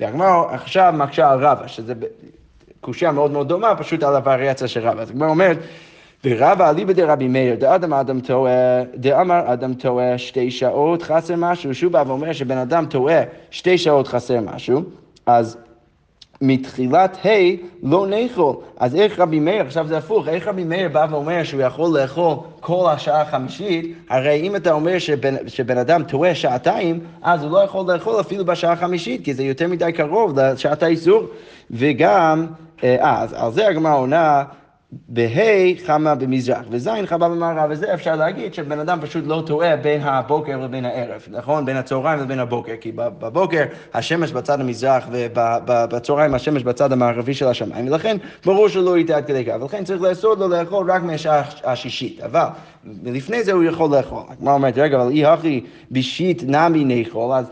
והגמר 0.00 0.44
עכשיו 0.50 0.94
מקשה 0.96 1.30
על 1.30 1.38
רבא, 1.38 1.66
שזה 1.66 1.94
קושייה 2.80 3.12
מאוד 3.12 3.30
מאוד 3.30 3.48
דומה, 3.48 3.76
פשוט 3.76 4.02
על 4.02 4.16
הווריאציה 4.16 4.68
של 4.68 4.88
רבא. 4.88 5.02
אז 5.02 5.10
הגמר 5.10 5.26
אומרת, 5.26 5.56
ורבא 6.28 6.70
אליבא 6.70 6.92
דרבי 6.92 7.28
מאיר, 7.28 7.54
דאדם 7.54 7.92
אדם 7.92 8.20
טועה, 8.20 8.82
דאמר 8.94 9.52
אדם 9.52 9.74
טועה 9.74 10.18
שתי 10.18 10.50
שעות 10.50 11.02
חסר 11.02 11.34
משהו, 11.38 11.74
שהוא 11.74 11.92
בא 11.92 12.04
ואומר 12.06 12.32
שבן 12.32 12.58
אדם 12.58 12.86
טועה 12.86 13.22
שתי 13.50 13.78
שעות 13.78 14.08
חסר 14.08 14.40
משהו, 14.40 14.82
אז 15.26 15.56
מתחילת 16.40 17.26
ה' 17.26 17.28
לא 17.82 18.06
נאכול. 18.06 18.56
אז 18.76 18.94
איך 18.94 19.20
רבי 19.20 19.40
מאיר, 19.40 19.62
עכשיו 19.62 19.86
זה 19.86 19.98
הפוך, 19.98 20.28
איך 20.28 20.48
רבי 20.48 20.64
מאיר 20.64 20.88
בא 20.88 21.06
ואומר 21.10 21.44
שהוא 21.44 21.60
יכול 21.60 22.00
לאכול 22.00 22.34
כל 22.60 22.86
השעה 22.90 23.20
החמישית, 23.20 23.96
הרי 24.10 24.40
אם 24.42 24.56
אתה 24.56 24.72
אומר 24.72 24.98
שבן, 24.98 25.34
שבן 25.48 25.78
אדם 25.78 26.02
טועה 26.02 26.34
שעתיים, 26.34 27.00
אז 27.22 27.42
הוא 27.44 27.52
לא 27.52 27.58
יכול 27.58 27.92
לאכול 27.92 28.20
אפילו 28.20 28.44
בשעה 28.44 28.72
החמישית, 28.72 29.24
כי 29.24 29.34
זה 29.34 29.44
יותר 29.44 29.68
מדי 29.68 29.92
קרוב 29.92 30.40
לשעת 30.40 30.82
האיסור. 30.82 31.22
וגם, 31.70 32.46
אה, 32.84 33.22
אז 33.22 33.32
על 33.32 33.52
זה 33.52 33.68
הגמרא 33.68 33.96
עונה, 33.96 34.44
בה' 34.92 35.84
חמה 35.86 36.14
במזרח, 36.14 36.64
וז' 36.70 36.90
חמה 37.06 37.28
במערב, 37.28 37.70
וזה 37.70 37.94
אפשר 37.94 38.16
להגיד 38.16 38.54
שבן 38.54 38.78
אדם 38.78 38.98
פשוט 39.02 39.24
לא 39.26 39.42
טועה 39.46 39.76
בין 39.76 40.00
הבוקר 40.00 40.56
לבין 40.56 40.84
הערב, 40.84 41.22
נכון? 41.30 41.64
בין 41.66 41.76
הצהריים 41.76 42.20
לבין 42.20 42.38
הבוקר, 42.38 42.72
כי 42.80 42.92
בבוקר 42.92 43.64
השמש 43.94 44.32
בצד 44.32 44.60
המזרח 44.60 45.06
ובצהריים 45.10 46.34
השמש 46.34 46.62
בצד 46.62 46.92
המערבי 46.92 47.34
של 47.34 47.46
השמיים, 47.48 47.88
ולכן 47.88 48.16
ברור 48.44 48.68
שלא 48.68 48.98
יטעה 48.98 49.16
עד 49.16 49.26
כדי 49.26 49.44
כך, 49.44 49.54
ולכן 49.60 49.84
צריך 49.84 50.02
לאסור 50.02 50.34
לו 50.34 50.48
לאכול 50.48 50.90
רק 50.90 51.02
מהשעה 51.02 51.42
השישית, 51.64 52.20
אבל 52.20 52.46
לפני 53.04 53.44
זה 53.44 53.52
הוא 53.52 53.64
יכול 53.64 53.96
לאכול. 53.96 54.22
הגמרא 54.28 54.54
אומרת, 54.54 54.78
רגע, 54.78 54.96
אבל 54.96 55.10
אי 55.10 55.26
הכי 55.26 55.60
בשיט 55.90 56.42
נמי 56.46 56.84
נאכול, 56.84 57.32
אז 57.32 57.50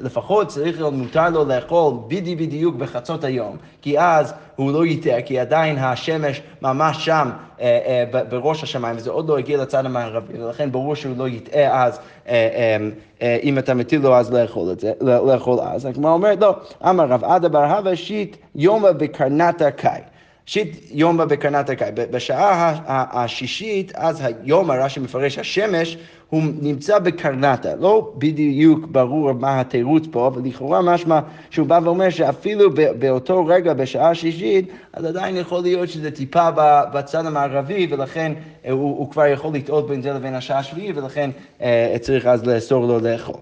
לפחות 0.00 0.48
צריך 0.48 0.76
להיות 0.76 0.94
מותר 0.94 1.30
לו 1.30 1.44
לאכול 1.44 1.94
בדי 2.08 2.36
בדיוק 2.36 2.74
בחצות 2.76 3.24
היום, 3.24 3.56
כי 3.82 4.00
אז 4.00 4.34
הוא 4.56 4.72
לא 4.72 4.86
יטעה, 4.86 5.22
כי 5.22 5.38
עדיין 5.38 5.78
השמש 5.78 6.42
ממש 6.62 7.04
שם 7.04 7.30
אה, 7.60 8.04
אה, 8.14 8.22
בראש 8.24 8.62
השמיים, 8.62 8.96
וזה 8.96 9.10
עוד 9.10 9.28
לא 9.28 9.38
הגיע 9.38 9.58
לצד 9.58 9.86
המערבי, 9.86 10.42
ולכן 10.42 10.72
ברור 10.72 10.94
שהוא 10.94 11.16
לא 11.16 11.28
יטעה 11.28 11.84
אז, 11.84 11.98
אה, 12.28 12.32
אה, 12.32 12.76
אה, 13.22 13.38
אם 13.42 13.58
אתה 13.58 13.74
מטיל 13.74 14.00
לו 14.00 14.14
אז 14.14 14.32
לאכול 14.32 14.72
את 14.72 14.80
זה, 14.80 14.92
לאכול 15.00 15.60
אז. 15.60 15.86
הגמרא 15.86 16.12
אומרת, 16.12 16.40
לא, 16.40 16.56
אמר 16.88 17.04
רב 17.04 17.24
עדה 17.24 17.48
בר 17.48 17.64
הווה 17.64 17.96
שיט 17.96 18.36
יומא 18.54 18.92
בקרנתא 18.92 19.70
קאי. 19.70 20.00
שיט 20.46 20.76
יומא 20.90 21.24
בקרנת 21.24 21.70
הקאי. 21.70 21.90
בשעה 21.94 22.80
השישית, 22.86 23.92
אז 23.94 24.22
היום, 24.24 24.70
רש"י 24.70 25.00
מפרש, 25.00 25.38
השמש, 25.38 25.96
הוא 26.30 26.42
נמצא 26.60 26.98
בקרנטה. 26.98 27.74
לא 27.76 28.12
בדיוק 28.18 28.86
ברור 28.86 29.32
מה 29.32 29.60
התירוץ 29.60 30.04
פה, 30.10 30.26
אבל 30.26 30.42
לכאורה 30.44 30.82
משמע 30.82 31.20
שהוא 31.50 31.66
בא 31.66 31.80
ואומר 31.84 32.10
שאפילו 32.10 32.70
באותו 32.98 33.46
רגע, 33.46 33.74
בשעה 33.74 34.10
השישית, 34.10 34.68
אז 34.92 35.04
עדיין 35.04 35.36
יכול 35.36 35.62
להיות 35.62 35.88
שזה 35.88 36.10
טיפה 36.10 36.50
בצד 36.92 37.26
המערבי, 37.26 37.86
ולכן 37.90 38.32
הוא, 38.70 38.98
הוא 38.98 39.10
כבר 39.10 39.26
יכול 39.26 39.54
לטעות 39.54 39.88
בין 39.88 40.02
זה 40.02 40.12
לבין 40.12 40.34
השעה 40.34 40.58
השביעית, 40.58 40.96
ולכן 40.96 41.30
אה, 41.62 41.96
צריך 42.00 42.26
אז 42.26 42.46
לאסור 42.46 42.86
לו 42.86 42.98
לאכול. 43.00 43.40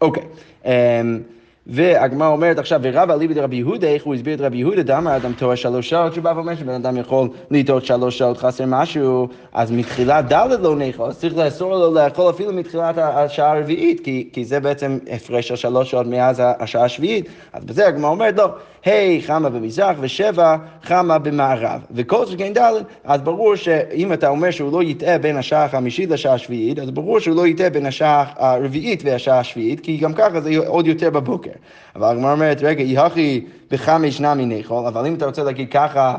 אוקיי. 0.00 0.22
Okay. 0.22 0.66
אמ, 0.66 1.20
והגמרא 1.66 2.28
אומרת 2.28 2.58
עכשיו, 2.58 2.80
ורבא 2.82 3.14
אליבא 3.14 3.34
דרבי 3.34 3.56
יהודה, 3.56 3.86
איך 3.86 4.04
הוא 4.04 4.14
הסביר 4.14 4.34
את 4.34 4.40
רבי 4.40 4.56
יהודה, 4.56 4.82
דאמר 4.82 5.16
אדם 5.16 5.32
טועה 5.32 5.56
שלוש 5.56 5.90
שעות, 5.90 6.14
שבא 6.14 6.32
ואומר 6.36 6.56
שבן 6.56 6.72
אדם 6.74 6.96
יכול 6.96 7.28
לטעות 7.50 7.84
שלוש 7.84 8.18
שעות 8.18 8.38
חסר 8.38 8.64
משהו, 8.66 9.28
אז 9.52 9.70
מתחילת 9.72 10.32
ד' 10.32 10.48
לא 10.62 10.76
נאכול, 10.76 11.12
צריך 11.12 11.36
לאסור 11.36 11.76
לו 11.76 11.94
לאכול 11.94 12.30
אפילו 12.30 12.52
מתחילת 12.52 12.98
השעה 12.98 13.52
הרביעית, 13.52 14.00
כי, 14.00 14.28
כי 14.32 14.44
זה 14.44 14.60
בעצם 14.60 14.98
הפרש 15.10 15.48
של 15.48 15.56
שלוש 15.56 15.90
שעות 15.90 16.06
מאז 16.06 16.42
השעה 16.58 16.84
השביעית, 16.84 17.28
אז 17.52 17.64
בזה 17.64 17.86
הגמרא 17.88 18.10
אומרת, 18.10 18.38
לא, 18.38 18.48
ה' 18.86 19.20
חמה 19.22 19.48
במזרח 19.48 19.96
ושבע 20.00 20.56
חמה 20.82 21.18
במערב, 21.18 21.80
וכל 21.90 22.26
שכן 22.26 22.52
ד', 22.52 22.72
אז 23.04 23.20
ברור 23.20 23.56
שאם 23.56 24.12
אתה 24.12 24.28
אומר 24.28 24.50
שהוא 24.50 24.72
לא 24.72 24.82
יטעה 24.82 25.18
בין 25.18 25.36
השעה 25.36 25.64
החמישית 25.64 26.10
לשעה 26.10 26.34
השביעית, 26.34 26.78
אז 26.78 26.90
ברור 26.90 27.20
שהוא 27.20 27.36
לא 27.36 27.46
יטעה 27.46 27.70
בין 27.70 27.86
השעה 27.86 28.24
הרביעית 28.36 29.02
והשעה 29.04 29.38
השביעית, 29.38 29.80
כי 29.80 29.96
גם 29.96 30.12
ככה 30.12 30.40
זה 30.40 30.50
עוד 30.66 30.86
יותר 30.86 31.10
בבוקר. 31.10 31.50
אבל 31.96 32.06
הגמרא 32.06 32.32
אומרת, 32.32 32.62
רגע, 32.62 32.82
יהכי 32.82 33.44
בחמש 33.70 34.20
נמי 34.20 34.46
נאכול, 34.46 34.86
אבל 34.86 35.06
אם 35.06 35.14
אתה 35.14 35.26
רוצה 35.26 35.44
להגיד 35.44 35.68
ככה, 35.70 36.16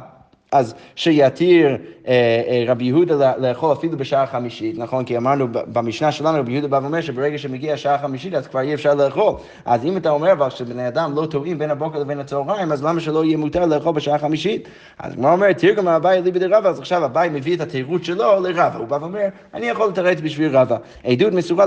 אז 0.51 0.75
שיתיר 0.95 1.77
רבי 2.67 2.85
יהודה 2.85 3.33
לאכול 3.37 3.73
אפילו 3.73 3.97
בשעה 3.97 4.23
החמישית, 4.23 4.77
נכון? 4.77 5.05
כי 5.05 5.17
אמרנו 5.17 5.47
במשנה 5.51 6.11
שלנו, 6.11 6.39
רבי 6.39 6.51
יהודה 6.51 6.67
בא 6.67 6.79
ואומר 6.81 7.01
שברגע 7.01 7.37
שמגיע 7.37 7.73
השעה 7.73 7.95
החמישית 7.95 8.33
אז 8.33 8.47
כבר 8.47 8.59
אי 8.59 8.73
אפשר 8.73 8.95
לאכול. 8.95 9.33
אז 9.65 9.85
אם 9.85 9.97
אתה 9.97 10.09
אומר 10.09 10.31
אבל 10.31 10.49
שבני 10.49 10.87
אדם 10.87 11.13
לא 11.15 11.25
טועים 11.25 11.57
בין 11.57 11.71
הבוקר 11.71 11.99
לבין 11.99 12.19
הצהריים, 12.19 12.71
אז 12.71 12.83
למה 12.83 12.99
שלא 12.99 13.25
יהיה 13.25 13.37
מותר 13.37 13.65
לאכול 13.65 13.93
בשעה 13.93 14.15
החמישית? 14.15 14.67
אז 14.99 15.13
כמו 15.13 15.31
אומר, 15.31 15.53
תרגום 15.53 15.87
אביי 15.87 16.21
ליבי 16.21 16.39
דרבא, 16.39 16.69
אז 16.69 16.79
עכשיו 16.79 17.05
אביי 17.05 17.29
מביא 17.29 17.55
את 17.55 17.61
התירוץ 17.61 18.03
שלו 18.03 18.39
לרבא. 18.41 18.77
הוא 18.77 18.87
בא 18.87 18.97
ואומר, 19.01 19.27
אני 19.53 19.65
יכול 19.65 19.87
לתרץ 19.87 20.17
בשביל 20.23 20.57
רבא. 20.57 20.77
עדות 21.03 21.33
מסורה 21.33 21.65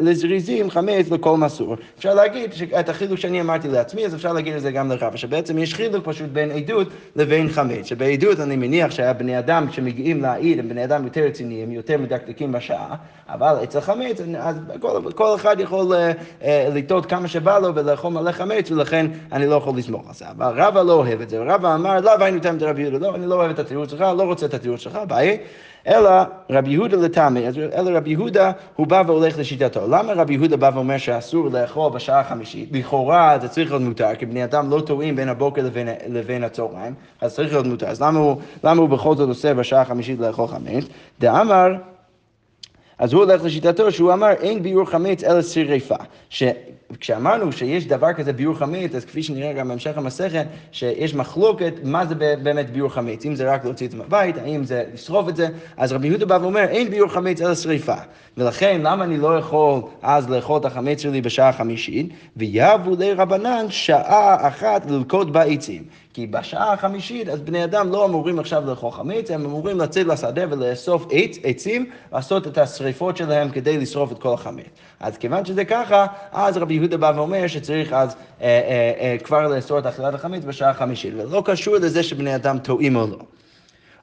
לזריזים, 0.00 0.70
חמץ 0.70 1.10
לכל 1.10 1.36
מסור. 1.36 1.76
אפשר 1.98 2.14
להגיד 2.14 2.50
את 2.80 2.88
החילוק 2.88 3.18
שאני 3.18 3.40
אמרתי 3.40 3.68
לעצמי, 3.68 4.06
אז 4.06 4.14
אפשר 4.14 4.32
להגיד 4.32 4.54
את 4.54 4.62
זה 4.62 4.70
גם 4.70 4.90
לרבא, 4.90 5.16
שבעצם 5.16 5.58
יש 5.58 5.74
חילוק 5.74 6.04
פשוט 6.04 6.28
בין 6.32 6.50
עדות 6.50 6.88
לבין 7.16 7.48
חמץ. 7.48 7.86
שבעדות 7.86 8.40
אני 8.40 8.56
מניח 8.56 8.90
שהיה 8.90 9.12
בני 9.12 9.38
אדם 9.38 9.66
שמגיעים 9.76 10.22
להעיד 10.22 10.58
הם 10.58 10.68
בני 10.68 10.84
אדם 10.84 11.04
יותר 11.04 11.20
רציניים, 11.20 11.72
יותר 11.72 11.98
מדקדקים 11.98 12.52
בשעה, 12.52 12.96
אבל 13.28 13.56
אצל 13.62 13.80
חמץ, 13.80 14.20
אז 14.38 14.56
כל, 14.80 15.12
כל 15.14 15.34
אחד 15.34 15.60
יכול 15.60 15.92
uh, 15.92 16.42
uh, 16.42 16.44
לטעות 16.74 17.06
כמה 17.06 17.28
שבא 17.28 17.58
לו 17.58 17.74
ולאכול 17.74 18.12
מלא 18.12 18.32
חמץ, 18.32 18.70
ולכן 18.70 19.06
אני 19.32 19.46
לא 19.46 19.54
יכול 19.54 19.78
לסמוך 19.78 20.08
על 20.08 20.14
זה. 20.14 20.24
אבל 20.30 20.62
רבא 20.62 20.82
לא 20.82 20.92
אוהב 20.92 21.20
את 21.20 21.30
זה, 21.30 21.42
ורבא 21.42 21.74
אמר, 21.74 22.00
לא, 22.00 22.12
והיינו 22.20 22.40
תמת 22.40 22.62
רבי 22.62 22.82
יהודה, 22.82 22.98
לא, 22.98 23.14
אני 23.14 23.26
לא 23.26 23.34
אוהב 23.34 23.50
את 23.50 23.58
התירוץ 23.58 23.90
שלך, 23.90 24.00
לא 24.00 24.22
רוצה 24.22 24.46
את 24.46 24.54
התירוץ 24.54 24.80
שלך, 24.80 24.98
ביי. 25.08 25.38
אלא 25.86 26.10
רבי 26.50 26.70
יהודה 26.70 26.96
לטעמי, 26.96 27.48
אלא 27.74 27.90
רבי 27.96 28.10
יהודה 28.10 28.52
הוא 28.76 28.86
בא 28.86 29.02
והולך 29.06 29.38
לשיטתו. 29.38 29.86
למה 29.88 30.12
רבי 30.12 30.34
יהודה 30.34 30.56
בא 30.56 30.70
ואומר 30.74 30.98
שאסור 30.98 31.48
לאכול 31.52 31.92
בשעה 31.92 32.20
החמישית? 32.20 32.68
לכאורה 32.72 33.38
זה 33.40 33.48
צריך 33.48 33.70
להיות 33.70 33.82
מותר, 33.82 34.14
כי 34.18 34.26
בני 34.26 34.44
אדם 34.44 34.70
לא 34.70 34.80
טועים 34.80 35.16
בין 35.16 35.28
הבוקר 35.28 35.62
לבין, 35.62 35.88
לבין 36.08 36.44
הצהריים, 36.44 36.94
אז 37.20 37.34
צריך 37.34 37.52
להיות 37.52 37.66
מותר. 37.66 37.86
אז 37.86 38.02
למה 38.02 38.18
הוא, 38.18 38.36
למה 38.64 38.80
הוא 38.80 38.88
בכל 38.88 39.16
זאת 39.16 39.28
עושה 39.28 39.54
בשעה 39.54 39.80
החמישית 39.80 40.20
לאכול 40.20 40.46
חמץ? 40.46 40.84
דאמר 41.20 41.74
אז 42.98 43.12
הוא 43.12 43.24
הולך 43.24 43.44
לשיטתו 43.44 43.92
שהוא 43.92 44.12
אמר 44.12 44.30
אין 44.30 44.62
ביור 44.62 44.90
חמץ 44.90 45.24
אלא 45.24 45.42
שריפה. 45.42 45.96
כשאמרנו 47.00 47.52
שיש 47.52 47.86
דבר 47.86 48.12
כזה 48.12 48.32
ביור 48.32 48.54
חמץ, 48.54 48.94
אז 48.94 49.04
כפי 49.04 49.22
שנראה 49.22 49.52
גם 49.52 49.68
בהמשך 49.68 49.98
המסכת, 49.98 50.46
שיש 50.72 51.14
מחלוקת 51.14 51.72
מה 51.82 52.06
זה 52.06 52.14
באמת 52.14 52.70
ביור 52.70 52.88
חמץ, 52.88 53.26
אם 53.26 53.34
זה 53.34 53.52
רק 53.52 53.64
להוציא 53.64 53.86
את 53.86 53.90
זה 53.90 53.98
מהבית, 53.98 54.36
האם 54.38 54.64
זה 54.64 54.84
לשרוף 54.94 55.28
את 55.28 55.36
זה, 55.36 55.48
אז 55.76 55.92
רבי 55.92 56.08
יהודה 56.08 56.26
בא 56.26 56.38
ואומר, 56.42 56.64
אין 56.64 56.90
ביור 56.90 57.08
חמץ 57.08 57.40
אלא 57.40 57.54
שריפה. 57.54 57.96
ולכן, 58.36 58.80
למה 58.84 59.04
אני 59.04 59.16
לא 59.18 59.38
יכול 59.38 59.80
אז 60.02 60.30
לאכול 60.30 60.60
את 60.60 60.64
החמץ 60.64 61.00
שלי 61.00 61.20
בשעה 61.20 61.48
החמישית? 61.48 62.08
ויבו 62.36 62.96
לרבנן 62.98 63.66
שעה 63.68 64.48
אחת 64.48 64.90
ללקוט 64.90 65.28
בעצים. 65.28 65.84
כי 66.16 66.26
בשעה 66.26 66.72
החמישית, 66.72 67.28
אז 67.28 67.40
בני 67.40 67.64
אדם 67.64 67.92
לא 67.92 68.04
אמורים 68.04 68.38
עכשיו 68.38 68.62
לאכול 68.66 68.90
חמץ, 68.90 69.30
הם 69.30 69.44
אמורים 69.44 69.78
לצאת 69.78 70.06
לשדה 70.06 70.42
ולאסוף 70.50 71.06
עץ, 71.10 71.38
עצים, 71.42 71.90
לעשות 72.12 72.46
את 72.46 72.58
השריפות 72.58 73.16
שלהם 73.16 73.50
כדי 73.50 73.78
לשרוף 73.78 74.12
את 74.12 74.18
כל 74.18 74.34
החמץ. 74.34 74.64
אז 75.00 75.16
כיוון 75.18 75.44
שזה 75.44 75.64
ככה, 75.64 76.06
אז 76.32 76.56
רבי 76.56 76.74
יהודה 76.74 76.96
בא 76.96 77.12
ואומר 77.16 77.46
שצריך 77.46 77.92
אז 77.92 78.16
אה, 78.40 78.46
אה, 78.46 78.92
אה, 79.00 79.16
כבר 79.24 79.48
לאסור 79.48 79.78
את 79.78 79.86
אכילת 79.86 80.14
החמץ 80.14 80.44
בשעה 80.44 80.70
החמישית, 80.70 81.14
ולא 81.16 81.42
קשור 81.44 81.74
לזה 81.74 82.02
שבני 82.02 82.34
אדם 82.34 82.58
טועים 82.58 82.96
או 82.96 83.06
לא. 83.06 83.18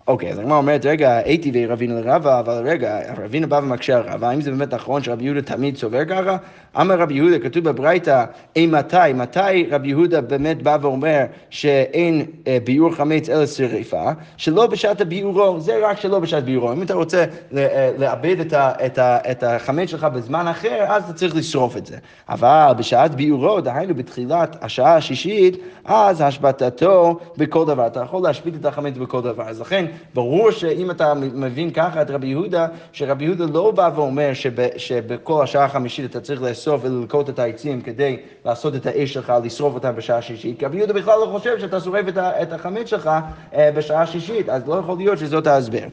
אוקיי, 0.07 0.31
אז 0.31 0.39
הגמרא 0.39 0.57
אומרת, 0.57 0.85
רגע, 0.85 1.17
הייתי 1.17 1.51
ורבינו 1.53 2.01
לרבה, 2.01 2.39
אבל 2.39 2.61
רגע, 2.65 2.99
רבינו 3.17 3.49
בא 3.49 3.55
ומקשה 3.55 3.97
על 3.97 4.03
רבה, 4.07 4.29
האם 4.29 4.41
זה 4.41 4.51
באמת 4.51 4.73
נכון 4.73 5.03
שרבי 5.03 5.23
יהודה 5.23 5.41
תמיד 5.41 5.77
סובר 5.77 6.05
ככה? 6.05 6.37
אמר 6.81 6.99
רבי 6.99 7.13
יהודה, 7.13 7.39
כתוב 7.39 7.63
בברייתא, 7.63 8.25
אימתי, 8.55 9.13
מתי 9.15 9.67
רבי 9.71 9.87
יהודה 9.87 10.21
באמת 10.21 10.63
בא 10.63 10.77
ואומר 10.81 11.23
שאין 11.49 12.25
אה, 12.47 12.57
ביור 12.63 12.95
חמץ 12.95 13.29
אלא 13.29 13.45
שריפה, 13.45 14.11
שלא 14.37 14.67
בשעת 14.67 15.01
הביורו, 15.01 15.59
זה 15.59 15.87
רק 15.87 15.99
שלא 15.99 16.19
בשעת 16.19 16.43
ביורו. 16.43 16.73
אם 16.73 16.81
אתה 16.81 16.93
רוצה 16.93 17.25
אה, 17.57 17.91
לאבד 17.97 18.39
את, 18.39 18.53
ה, 18.53 18.71
את, 18.85 18.97
ה, 18.97 19.17
את 19.31 19.43
החמץ 19.43 19.89
שלך 19.89 20.03
בזמן 20.03 20.47
אחר, 20.47 20.85
אז 20.87 21.03
אתה 21.03 21.13
צריך 21.13 21.35
לשרוף 21.35 21.77
את 21.77 21.85
זה. 21.85 21.97
אבל 22.29 22.73
בשעת 22.77 23.15
ביורו, 23.15 23.61
דהיינו 23.61 23.95
בתחילת 23.95 24.55
השעה 24.61 24.95
השישית, 24.95 25.57
אז 25.85 26.21
השבתתו 26.21 27.19
בכל 27.37 27.65
דבר. 27.65 27.87
אתה 27.87 27.99
יכול 27.99 28.23
להשבית 28.23 28.55
את 28.55 28.65
החמץ 28.65 28.97
בכל 28.97 29.21
דבר. 29.21 29.43
אז 29.43 29.61
לכן, 29.61 29.85
ברור 30.13 30.51
שאם 30.51 30.91
אתה 30.91 31.13
מבין 31.13 31.71
ככה 31.71 32.01
את 32.01 32.11
רבי 32.11 32.27
יהודה, 32.27 32.67
שרבי 32.91 33.25
יהודה 33.25 33.45
לא 33.53 33.71
בא 33.71 33.89
ואומר 33.95 34.33
שב, 34.33 34.77
שבכל 34.77 35.43
השעה 35.43 35.65
החמישית 35.65 36.11
אתה 36.11 36.19
צריך 36.19 36.41
לאסוף 36.41 36.81
וללקוט 36.83 37.29
את 37.29 37.39
העצים 37.39 37.81
כדי 37.81 38.17
לעשות 38.45 38.75
את 38.75 38.85
האש 38.85 39.13
שלך, 39.13 39.33
לשרוף 39.43 39.73
אותם 39.73 39.95
בשעה 39.95 40.21
שישית, 40.21 40.59
כי 40.59 40.65
רבי 40.65 40.77
יהודה 40.77 40.93
בכלל 40.93 41.19
לא 41.19 41.25
חושב 41.31 41.59
שאתה 41.59 41.79
שורף 41.79 42.07
את, 42.07 42.17
את 42.17 42.53
החמץ 42.53 42.87
שלך 42.87 43.09
אה, 43.53 43.71
בשעה 43.71 44.07
שישית, 44.07 44.49
אז 44.49 44.67
לא 44.67 44.75
יכול 44.75 44.97
להיות 44.97 45.17
שזאת 45.19 45.47
ההסבר. 45.47 45.83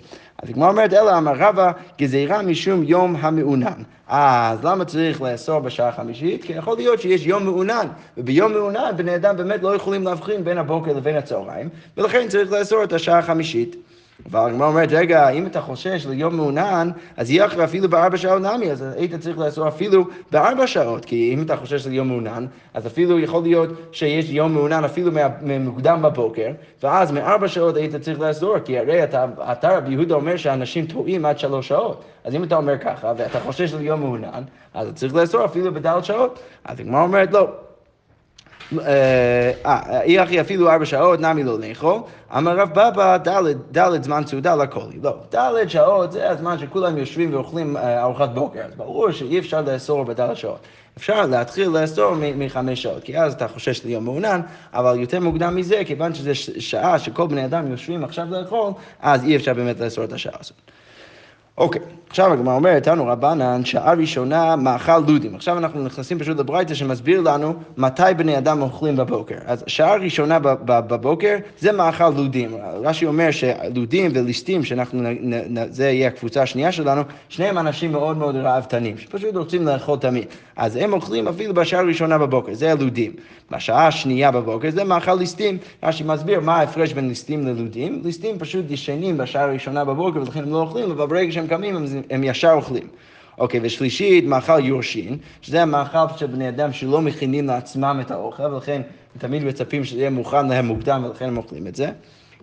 אז 0.43 0.51
הגמרא 0.51 0.69
אומרת, 0.69 0.93
אלא 0.93 1.19
אמר 1.19 1.33
רבא, 1.39 1.73
גזירה 1.99 2.43
משום 2.43 2.83
יום 2.83 3.17
המעונן. 3.21 3.83
אז 4.09 4.65
למה 4.65 4.85
צריך 4.85 5.23
לאסור 5.23 5.61
בשעה 5.61 5.89
החמישית? 5.89 6.45
כי 6.45 6.53
יכול 6.53 6.77
להיות 6.77 7.01
שיש 7.01 7.27
יום 7.27 7.45
מעונן, 7.45 7.87
וביום 8.19 8.53
מעונן 8.53 8.93
בני 8.97 9.15
אדם 9.15 9.37
באמת 9.37 9.63
לא 9.63 9.75
יכולים 9.75 10.05
להבחין 10.05 10.45
בין 10.45 10.59
הבוקר 10.59 10.93
לבין 10.93 11.17
הצהריים, 11.17 11.69
ולכן 11.97 12.29
צריך 12.29 12.53
לאסור 12.53 12.85
את 12.85 12.93
השעה 12.93 13.19
החמישית. 13.19 13.77
אבל 14.27 14.51
הגמרא 14.51 14.69
אומרת, 14.69 14.89
רגע, 14.93 15.29
אם 15.29 15.47
אתה 15.47 15.61
חושש 15.61 16.07
ליום 16.07 16.37
מעונן, 16.37 16.91
אז 17.17 17.31
יהיה 17.31 17.47
אחרי 17.47 17.65
אפילו 17.65 17.89
בארבע 17.89 18.17
שעות 18.17 18.43
נמי, 18.43 18.71
אז 18.71 18.85
היית 18.97 19.15
צריך 19.15 19.39
לאסור 19.39 19.69
אפילו 19.69 20.05
בארבע 20.33 20.67
שעות, 20.67 21.05
כי 21.05 21.35
אם 21.35 21.43
אתה 21.43 21.57
חושש 21.57 21.87
ליום 21.87 22.09
מעונן, 22.09 22.47
אז 22.75 22.87
אפילו 22.87 23.19
יכול 23.19 23.43
להיות 23.43 23.69
שיש 23.93 24.31
יום 24.31 24.53
מעונן 24.53 24.85
אפילו 24.85 25.13
מוקדם 25.61 26.03
בבוקר, 26.03 26.51
ואז 26.83 27.13
מארבע 27.13 27.49
שעות 27.49 27.77
היית 27.77 27.97
צריך 27.97 28.21
לאסור, 28.21 28.59
כי 28.59 28.79
הרי 28.79 29.05
אתה, 29.05 29.27
אתה 29.53 29.77
רבי 29.77 29.93
יהודה 29.93 30.15
אומר 30.15 30.37
שאנשים 30.37 30.87
טועים 30.87 31.25
עד 31.25 31.39
שלוש 31.39 31.69
שעות. 31.69 32.05
אז 32.25 32.35
אם 32.35 32.45
אתה 32.45 32.57
אומר 32.57 32.79
ככה, 32.79 33.13
ואתה 33.17 33.41
חושש 33.41 33.75
ליום 33.75 34.01
מעונן, 34.01 34.43
אז 34.75 34.89
צריך 34.95 35.15
לאסור 35.15 35.45
אפילו 35.45 35.75
בדלת 35.75 36.05
שעות. 36.05 36.39
אז 36.65 36.81
הגמרא 36.81 37.03
אומרת, 37.03 37.33
לא. 37.33 37.49
אה, 38.79 40.01
אי 40.03 40.23
אחי 40.23 40.41
אפילו 40.41 40.71
ארבע 40.71 40.85
שעות, 40.85 41.21
נמי 41.21 41.45
לא 41.45 41.59
לאכול. 41.59 42.01
אמר 42.37 42.57
רב 42.57 42.69
בבא, 42.71 43.17
דלת 43.71 44.05
זמן 44.05 44.23
סעודה 44.27 44.55
לקולי. 44.55 44.99
לא, 45.03 45.17
דלת 45.31 45.71
שעות 45.71 46.13
זה 46.13 46.31
הזמן 46.31 46.59
שכולם 46.59 46.99
יושבים 46.99 47.35
ואוכלים 47.35 47.77
אה, 47.77 48.03
ארוחת 48.03 48.29
בוקר, 48.29 48.61
אז 48.65 48.75
ברור 48.77 49.11
שאי 49.11 49.39
אפשר 49.39 49.61
לאסור 49.61 50.05
בדלת 50.05 50.37
שעות. 50.37 50.59
אפשר 50.97 51.27
להתחיל 51.27 51.69
לאסור 51.69 52.15
מחמש 52.37 52.83
שעות, 52.83 53.05
כי 53.05 53.19
אז 53.19 53.33
אתה 53.33 53.49
חושש 53.49 53.85
ליום 53.85 54.05
מעונן, 54.05 54.41
אבל 54.75 55.01
יותר 55.01 55.21
מוקדם 55.21 55.57
מזה, 55.57 55.83
כיוון 55.87 56.15
שזו 56.15 56.31
שעה 56.59 56.99
שכל 56.99 57.27
בני 57.27 57.45
אדם 57.45 57.71
יושבים 57.71 58.05
עכשיו 58.05 58.27
לאכול, 58.31 58.73
אז 59.01 59.25
אי 59.25 59.37
אפשר 59.37 59.55
באמת 59.55 59.81
לאסור 59.81 60.05
את 60.05 60.13
השעה 60.13 60.37
הזאת. 60.41 60.57
אוקיי, 61.59 61.83
עכשיו 62.11 62.33
הגמרא 62.33 62.55
אומרת, 62.55 62.83
תנו 62.83 63.07
רבנן, 63.07 63.65
שעה 63.65 63.93
ראשונה 63.93 64.57
מאכל 64.57 64.99
לודים. 64.99 65.35
עכשיו 65.35 65.59
אנחנו 65.59 65.85
נכנסים 65.85 66.19
פשוט 66.19 66.39
לברייתא 66.39 66.75
שמסביר 66.75 67.21
לנו 67.21 67.55
מתי 67.77 68.03
בני 68.17 68.39
אדם 68.39 68.63
אוכלים 68.63 68.97
בבוקר. 68.97 69.35
אז 69.47 69.65
שעה 69.67 69.97
ראשונה 69.97 70.39
בבוקר 70.65 71.37
זה 71.59 71.73
מאכל 71.73 72.09
לודים. 72.11 72.51
רש"י 72.83 73.07
אומר 73.07 73.31
שלודים 73.31 74.11
וליסטים, 74.15 74.65
שאנחנו, 74.65 75.03
זה 75.71 75.85
יהיה 75.85 76.09
הקבוצה 76.09 76.43
השנייה 76.43 76.73
שלנו, 76.73 77.03
שניהם 77.29 77.59
אנשים 77.59 77.93
מאוד 77.93 78.17
מאוד 78.17 78.37
ראוותנים, 78.37 78.99
שפשוט 78.99 79.37
רוצים 79.37 79.67
לאכול 79.67 79.99
תמיד. 79.99 80.25
אז 80.57 80.77
הם 80.77 80.93
אוכלים 80.93 81.29
אפילו 81.29 81.55
בשעה 81.55 81.81
הראשונה 81.81 82.19
בבוקר, 82.19 82.55
זה 82.55 82.73
הלודים. 82.73 83.13
בשעה 83.51 83.87
השנייה 83.87 84.31
בבוקר 84.31 84.71
זה 84.71 84.85
מאכל 84.85 85.15
ליסטים. 85.15 85.59
רש"י 85.83 86.05
מסביר 86.05 86.41
מה 86.41 86.57
ההפרש 86.57 86.93
בין 86.93 87.09
ליסטים 87.09 87.47
ללודים. 87.47 88.01
ליסטים 88.05 88.39
פשוט 88.39 88.71
ישנים 88.71 89.19
בשעה 89.19 89.43
הראשונה 89.43 89.85
בבוקר 89.85 90.21
ולכן 90.21 90.43
הם 90.43 90.53
לא 90.53 90.61
אוכלים, 90.61 90.91
אבל 90.91 91.07
ברגע 91.07 91.33
שהם 91.33 91.47
קמים 91.47 91.77
הם, 91.77 91.85
הם 92.11 92.25
ישר 92.25 92.53
אוכלים. 92.53 92.89
אוקיי, 93.39 93.61
ושלישית, 93.63 94.25
מאכל 94.25 94.65
יורשין, 94.65 95.19
שזה 95.43 95.63
המאכל 95.63 95.99
של 96.17 96.27
בני 96.27 96.49
אדם 96.49 96.73
שלא 96.73 97.01
מכינים 97.01 97.47
לעצמם 97.47 97.99
את 98.01 98.11
האוכל, 98.11 98.43
ולכן 98.43 98.83
תמיד 99.19 99.45
מצפים 99.45 99.85
שזה 99.85 99.99
יהיה 99.99 100.11
מוכן 100.11 100.47
להם 100.49 100.67
מוקדם, 100.67 101.05
ולכן 101.07 101.25
הם 101.25 101.37
אוכלים 101.37 101.67
את 101.67 101.75
זה. 101.75 101.91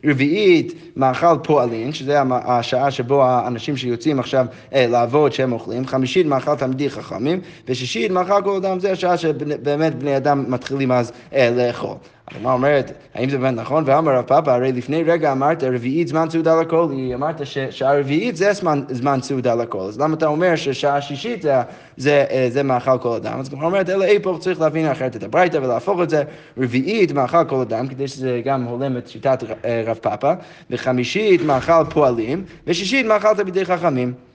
רביעית, 0.05 0.73
מאכל 0.95 1.37
פועלין, 1.43 1.93
שזה 1.93 2.21
השעה 2.31 2.91
שבו 2.91 3.23
האנשים 3.23 3.77
שיוצאים 3.77 4.19
עכשיו 4.19 4.45
אה, 4.73 4.87
לעבוד 4.87 5.33
שהם 5.33 5.51
אוכלים. 5.51 5.87
חמישית, 5.87 6.25
מאכל 6.27 6.55
תלמידי 6.55 6.89
חכמים. 6.89 7.41
ושישית, 7.67 8.11
מאכל 8.11 8.41
כל 8.43 8.55
אדם, 8.55 8.79
זה 8.79 8.91
השעה 8.91 9.17
שבאמת 9.17 9.95
בני 9.95 10.17
אדם 10.17 10.45
מתחילים 10.47 10.91
אז 10.91 11.11
אה, 11.33 11.49
לאכול. 11.49 11.95
הגמרא 12.31 12.53
אומרת, 12.53 12.91
האם 13.15 13.29
זה 13.29 13.37
באמת 13.37 13.59
נכון? 13.59 13.83
ואמר 13.87 14.11
רב 14.11 14.25
פאפא, 14.25 14.49
הרי 14.49 14.71
לפני 14.71 15.03
רגע 15.03 15.31
אמרת 15.31 15.63
רביעית 15.63 16.07
זמן 16.07 16.29
סעודה 16.29 16.61
לכל, 16.61 16.87
אמרת 17.13 17.45
ששעה 17.45 17.99
רביעית 17.99 18.35
זה 18.35 18.53
זמן, 18.53 18.83
זמן 18.89 19.21
סעודה 19.21 19.55
לכל, 19.55 19.79
אז 19.79 19.99
למה 19.99 20.13
אתה 20.13 20.27
אומר 20.27 20.55
ששעה 20.55 21.01
שישית 21.01 21.41
זה, 21.41 21.53
זה, 21.97 22.25
אה, 22.29 22.47
זה 22.49 22.63
מאכל 22.63 22.97
כל 22.97 23.15
אדם? 23.15 23.39
אז 23.39 23.47
הגמרא 23.47 23.65
אומרת, 23.65 23.89
אלא 23.89 24.03
אי 24.03 24.19
פה 24.19 24.37
צריך 24.39 24.61
להבין 24.61 24.87
אחרת 24.87 25.15
את 25.15 25.23
הברייתא 25.23 25.57
ולהפוך 25.57 26.01
את 26.01 26.09
זה 26.09 26.23
רביעית 26.57 27.11
מאכל 27.11 27.45
כל 27.45 27.61
אדם, 27.61 27.87
כדי 27.87 28.07
שזה 28.07 28.41
גם 28.45 28.63
הולם 28.63 28.97
את 28.97 29.07
שיטת 29.07 29.43
אה, 29.65 29.83
רב 29.85 29.97
פאפא, 29.97 30.33
וחמישית 30.69 31.41
מאכל 31.41 31.83
פועלים, 31.89 32.43
ושישית 32.67 33.05
מאכל 33.05 33.33
תלמידי 33.35 33.65
חכמים. 33.65 34.26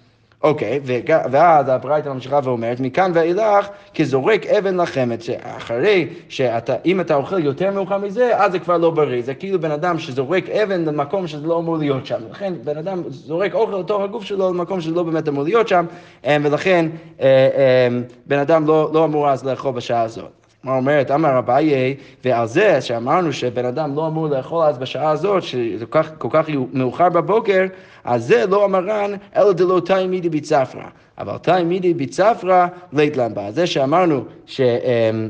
אוקיי, 0.43 0.81
ואז 1.07 1.69
הברייתא 1.69 2.09
ממשיכה 2.09 2.41
ואומרת, 2.45 2.81
מכאן 2.81 3.11
ואילך 3.15 3.69
כזורק 3.95 4.47
אבן 4.47 4.81
לחמת, 4.81 5.23
שאחרי 5.23 6.09
שאתה, 6.29 6.75
אם 6.87 7.01
אתה 7.01 7.15
אוכל 7.15 7.45
יותר 7.45 7.71
מאוחר 7.71 7.99
מזה, 7.99 8.37
אז 8.37 8.53
זה 8.53 8.59
כבר 8.59 8.77
לא 8.77 8.91
בריא. 8.91 9.23
זה 9.23 9.35
כאילו 9.35 9.61
בן 9.61 9.71
אדם 9.71 9.99
שזורק 9.99 10.49
אבן 10.49 10.85
למקום 10.85 11.27
שזה 11.27 11.47
לא 11.47 11.59
אמור 11.59 11.77
להיות 11.77 12.07
שם. 12.07 12.21
לכן 12.31 12.55
בן 12.65 12.77
אדם 12.77 13.03
זורק 13.09 13.55
אוכל 13.55 13.77
לתוך 13.77 14.03
הגוף 14.03 14.25
שלו 14.25 14.53
למקום 14.53 14.81
שזה 14.81 14.95
לא 14.95 15.03
באמת 15.03 15.29
אמור 15.29 15.43
להיות 15.43 15.69
שם, 15.69 15.87
אה, 16.27 16.37
ולכן 16.43 16.87
אה, 17.21 17.27
אה, 17.27 17.89
בן 18.27 18.39
אדם 18.39 18.67
לא, 18.67 18.91
לא 18.93 19.05
אמור 19.05 19.31
אז 19.31 19.45
לאכול 19.45 19.73
בשעה 19.73 20.03
הזאת. 20.03 20.42
מה 20.65 20.77
אומרת, 20.77 21.11
אמר 21.11 21.39
אביי, 21.39 21.97
ועל 22.25 22.47
זה 22.47 22.81
שאמרנו 22.81 23.33
שבן 23.33 23.65
אדם 23.65 23.97
לא 23.97 24.07
אמור 24.07 24.29
לאכול 24.29 24.65
אז 24.65 24.79
בשעה 24.79 25.11
הזאת, 25.11 25.43
שזה 25.43 25.87
כל 25.87 26.03
כך, 26.03 26.11
כל 26.19 26.29
כך 26.31 26.47
מאוחר 26.73 27.09
בבוקר, 27.09 27.67
אז 28.05 28.27
זה 28.27 28.47
לא 28.47 28.65
אמרן, 28.65 29.11
אלא 29.37 29.53
דלא 29.53 29.81
תאי 29.85 30.07
מידי 30.07 30.29
בצפרא. 30.29 30.85
אבל 31.19 31.39
תאי 31.39 31.65
מידי 31.65 31.95
בצפרא, 31.95 32.67
לית 32.93 33.17
לנבא. 33.17 33.51
זה 33.51 33.67
שאמרנו 33.67 34.25
ש... 34.47 34.61
אמ, 34.61 35.29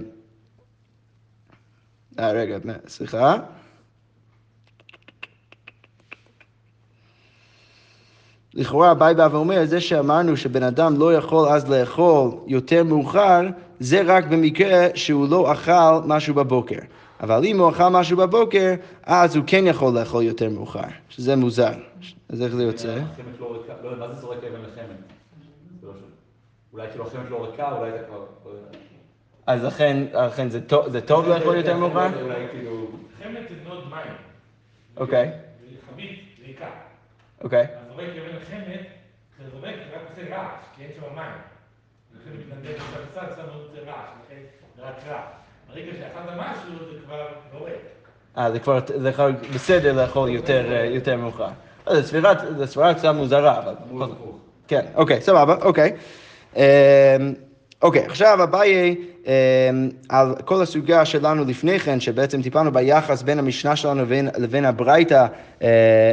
אה, 2.18 2.32
רגע, 2.32 2.58
סליחה. 2.88 3.36
לכאורה 8.54 8.90
אביי 8.90 9.14
בא 9.14 9.28
ואומר, 9.32 9.64
זה 9.64 9.80
שאמרנו 9.80 10.36
שבן 10.36 10.62
אדם 10.62 10.98
לא 10.98 11.14
יכול 11.14 11.48
אז 11.48 11.70
לאכול 11.70 12.30
יותר 12.46 12.84
מאוחר, 12.84 13.40
זה 13.80 14.02
רק 14.06 14.24
במקרה 14.26 14.86
שהוא 14.94 15.28
לא 15.28 15.52
אכל 15.52 16.00
משהו 16.06 16.34
בבוקר. 16.34 16.78
אבל 17.20 17.44
אם 17.44 17.58
הוא 17.58 17.70
אכל 17.70 17.88
משהו 17.88 18.16
בבוקר, 18.16 18.74
אז 19.02 19.36
הוא 19.36 19.44
כן 19.46 19.64
יכול 19.66 19.98
לאכול 19.98 20.22
יותר 20.22 20.50
מאוחר, 20.50 20.80
שזה 21.08 21.36
מוזר. 21.36 21.72
אז 22.28 22.42
איך 22.42 22.54
זה 22.54 22.62
יוצא? 22.62 22.98
לא, 23.40 23.56
לא, 23.82 23.98
מה 23.98 24.14
זה 24.14 24.20
זורק 24.20 24.38
אבן 24.38 24.60
לחמד? 24.60 24.96
אולי 26.72 26.88
כאילו 26.90 27.06
החמד 27.06 27.30
לא 27.30 27.46
ריקה, 27.50 27.72
אולי 27.78 27.90
אתה 27.90 27.98
כבר... 28.08 28.24
אז 29.46 29.64
לכן 29.64 30.48
זה 30.90 31.00
טוב 31.00 31.28
לאכול 31.28 31.56
יותר 31.56 31.76
מאוחר? 31.76 32.08
כאילו- 32.50 32.86
חמד 33.22 33.40
זה 33.48 33.68
נוד 33.68 33.84
מים. 33.90 34.12
אוקיי. 34.96 35.30
חבית 35.92 36.20
ריקה. 36.46 36.66
אוקיי. 37.44 37.66
אבן 37.94 38.36
לחמד, 38.36 38.82
זה 39.38 39.50
זורק 39.50 39.74
רק 39.94 40.00
עושה 40.10 40.36
רעש, 40.36 40.60
כי 40.76 40.82
אין 40.82 40.90
שם 40.94 41.14
מים. 41.14 41.24
לכן 42.14 42.30
מתנדב 42.38 42.74
עכשיו 42.74 43.02
קצת, 43.10 43.36
שם 43.36 43.48
עוד 43.54 43.70
רעש, 43.86 44.08
לכן 44.26 44.40
זה 44.76 44.82
רק 44.82 44.94
רע. 45.08 45.20
ברגע 45.68 45.92
שאכלת 45.92 46.36
משהו, 46.36 46.78
זה 46.92 46.98
כבר 47.04 47.64
ריק. 47.64 47.74
אה, 48.38 48.52
זה 48.52 48.58
כבר, 48.58 48.78
זה 48.86 49.12
כבר 49.12 49.30
בסדר 49.54 49.92
לאכול 49.92 50.28
יותר, 50.28 50.72
אה, 50.72 50.84
יותר 50.84 51.16
מאוחר. 51.16 51.48
זה 51.90 52.02
ספירה 52.66 52.94
קצת 52.94 53.14
מוזרה, 53.14 53.58
אבל... 53.58 53.74
כן, 54.68 54.86
אוקיי, 54.94 55.20
סבבה, 55.20 55.56
אוקיי. 55.62 55.96
אמ, 56.56 56.62
אוקיי, 57.82 58.04
עכשיו 58.06 58.42
אביי 58.42 58.96
על 60.08 60.34
כל 60.44 60.62
הסוגיה 60.62 61.04
שלנו 61.04 61.44
לפני 61.44 61.78
כן, 61.78 62.00
שבעצם 62.00 62.42
טיפלנו 62.42 62.72
ביחס 62.72 63.22
בין 63.22 63.38
המשנה 63.38 63.76
שלנו 63.76 64.02
לבין, 64.02 64.28
לבין 64.38 64.64
הברייתא 64.64 65.14
אה, 65.62 65.68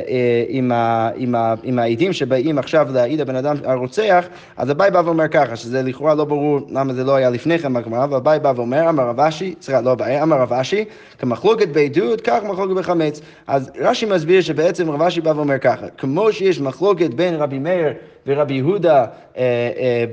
אה, 0.09 0.43
עם, 0.47 0.71
עם, 1.15 1.35
עם 1.63 1.79
העדים 1.79 2.13
שבאים 2.13 2.57
עכשיו 2.57 2.87
להעיד 2.93 3.21
הבן 3.21 3.35
אדם 3.35 3.55
הרוצח, 3.65 4.25
אז 4.57 4.71
אביי 4.71 4.91
בא 4.91 5.01
ואומר 5.05 5.27
ככה, 5.27 5.55
שזה 5.55 5.81
לכאורה 5.81 6.15
לא 6.15 6.25
ברור 6.25 6.59
למה 6.69 6.93
זה 6.93 7.03
לא 7.03 7.15
היה 7.15 7.29
לפני 7.29 7.59
כן 7.59 7.73
בגמרא, 7.73 8.03
אבל 8.03 8.15
אביי 8.15 8.39
בא 8.39 8.53
ואומר, 8.55 8.89
אמר 8.89 9.03
רב 9.03 9.19
אשי, 9.19 9.55
סליחה, 9.61 9.81
לא 9.81 9.91
אביי, 9.91 10.21
אמר 10.21 10.37
רב 10.41 10.53
אשי, 10.53 10.85
כמחלוקת 11.19 11.67
בעדות, 11.67 12.21
כך 12.21 12.39
מחלוקת 12.43 12.75
בחמץ. 12.75 13.21
אז 13.47 13.71
רש"י 13.79 14.05
מסביר 14.05 14.41
שבעצם 14.41 14.89
רב 14.89 15.01
אשי 15.01 15.21
בא 15.21 15.29
ואומר 15.29 15.57
ככה, 15.57 15.87
כמו 15.97 16.31
שיש 16.31 16.61
מחלוקת 16.61 17.13
בין 17.13 17.35
רבי 17.35 17.59
מאיר 17.59 17.93
ורבי 18.27 18.53
יהודה 18.53 19.05
אה, 19.37 20.05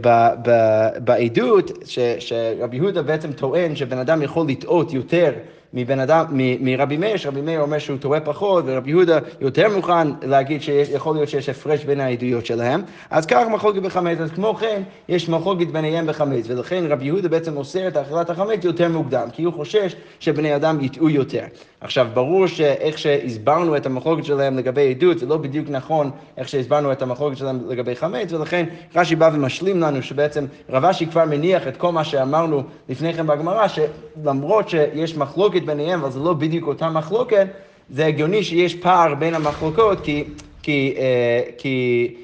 בעדות, 1.05 1.71
שרבי 2.19 2.77
יהודה 2.77 2.86
בעצם 2.95 3.33
טוען 3.33 3.77
שבן 3.77 3.99
אדם 3.99 4.23
יכול 4.23 4.49
לטעות 4.49 4.93
יותר 4.93 5.33
מבן 5.77 6.01
אדם, 6.01 6.25
מ- 6.31 6.65
מרבי 6.65 6.97
מאיר, 6.97 7.17
שרבי 7.17 7.41
מאיר 7.41 7.61
אומר 7.61 7.79
שהוא 7.79 7.99
טועה 7.99 8.21
פחות, 8.21 8.65
ורבי 8.67 8.91
יהודה 8.91 9.19
יותר 9.41 9.77
מוכן 9.77 10.09
להגיד 10.23 10.63
שיכול 10.63 11.17
להיות 11.17 11.29
שיש 11.29 11.49
הפרש 11.49 11.85
בין 11.85 12.01
העדויות 12.01 12.47
שלהם, 12.47 12.83
אז 13.11 13.27
כך 13.27 13.43
מחלוקת 13.51 13.83
בחמץ, 13.83 14.19
אז 14.21 14.31
כמו 14.31 14.55
כן, 14.55 14.83
יש 15.09 15.29
מחלוקת 15.29 15.67
ביניהם 15.67 16.07
בחמץ, 16.07 16.45
ולכן 16.49 16.85
רבי 16.89 17.05
יהודה 17.05 17.29
בעצם 17.29 17.57
אוסר 17.57 17.89
את 17.89 17.97
אכילת 17.97 18.31
החמץ 18.31 18.65
יותר 18.65 18.89
מוקדם, 18.89 19.29
כי 19.33 19.43
הוא 19.43 19.55
חושש 19.55 19.97
שבני 20.21 20.57
אדם 20.57 20.81
יטעו 20.81 21.11
יותר. 21.11 21.45
עכשיו, 21.81 22.07
ברור 22.15 22.47
שאיך 22.47 22.99
שהסברנו 22.99 23.77
את 23.77 23.87
המחלוקת 23.87 24.25
שלהם 24.25 24.59
לגבי 24.59 24.91
עדות, 24.91 25.19
זה 25.19 25.27
לא 25.27 25.37
בדיוק 25.37 25.71
נכון 25.71 26.11
איך 26.39 26.49
שהסברנו 26.49 26.93
את 26.93 27.03
המחלוקת 27.03 27.37
שלהם 27.37 27.61
לגבי 27.69 27.97
חמץ, 27.97 28.33
ולכן 28.33 28.67
רש"י 28.95 29.17
בא 29.17 29.31
ומשלים 29.35 29.81
לנו 29.81 30.03
שבעצם 30.03 30.47
רב 30.71 30.85
אשי 30.85 31.07
כבר 31.07 31.25
מניח 31.25 31.69
את 31.69 31.77
כל 31.77 31.93
מה 31.93 32.05
שאמרנו 32.05 32.63
לפני 32.89 33.15
כן 33.15 33.27
בגמרא, 33.27 33.67
שלמרות 33.69 34.69
שיש 34.69 35.17
מחלוקת 35.17 35.63
ביניהם, 35.67 36.01
אבל 36.01 36.11
זה 36.11 36.21
לא 36.21 36.33
בדיוק 36.33 36.67
אותה 36.67 36.91
מחלוקת, 36.91 37.47
זה 37.91 38.07
הגיוני 38.07 38.45
שיש 38.45 38.75
פער 38.75 39.15
בין 39.15 39.35
המחלוקות, 39.35 40.01
כי, 40.01 40.25
כי, 40.63 40.95
אה, 40.99 41.41
כי, 41.59 42.15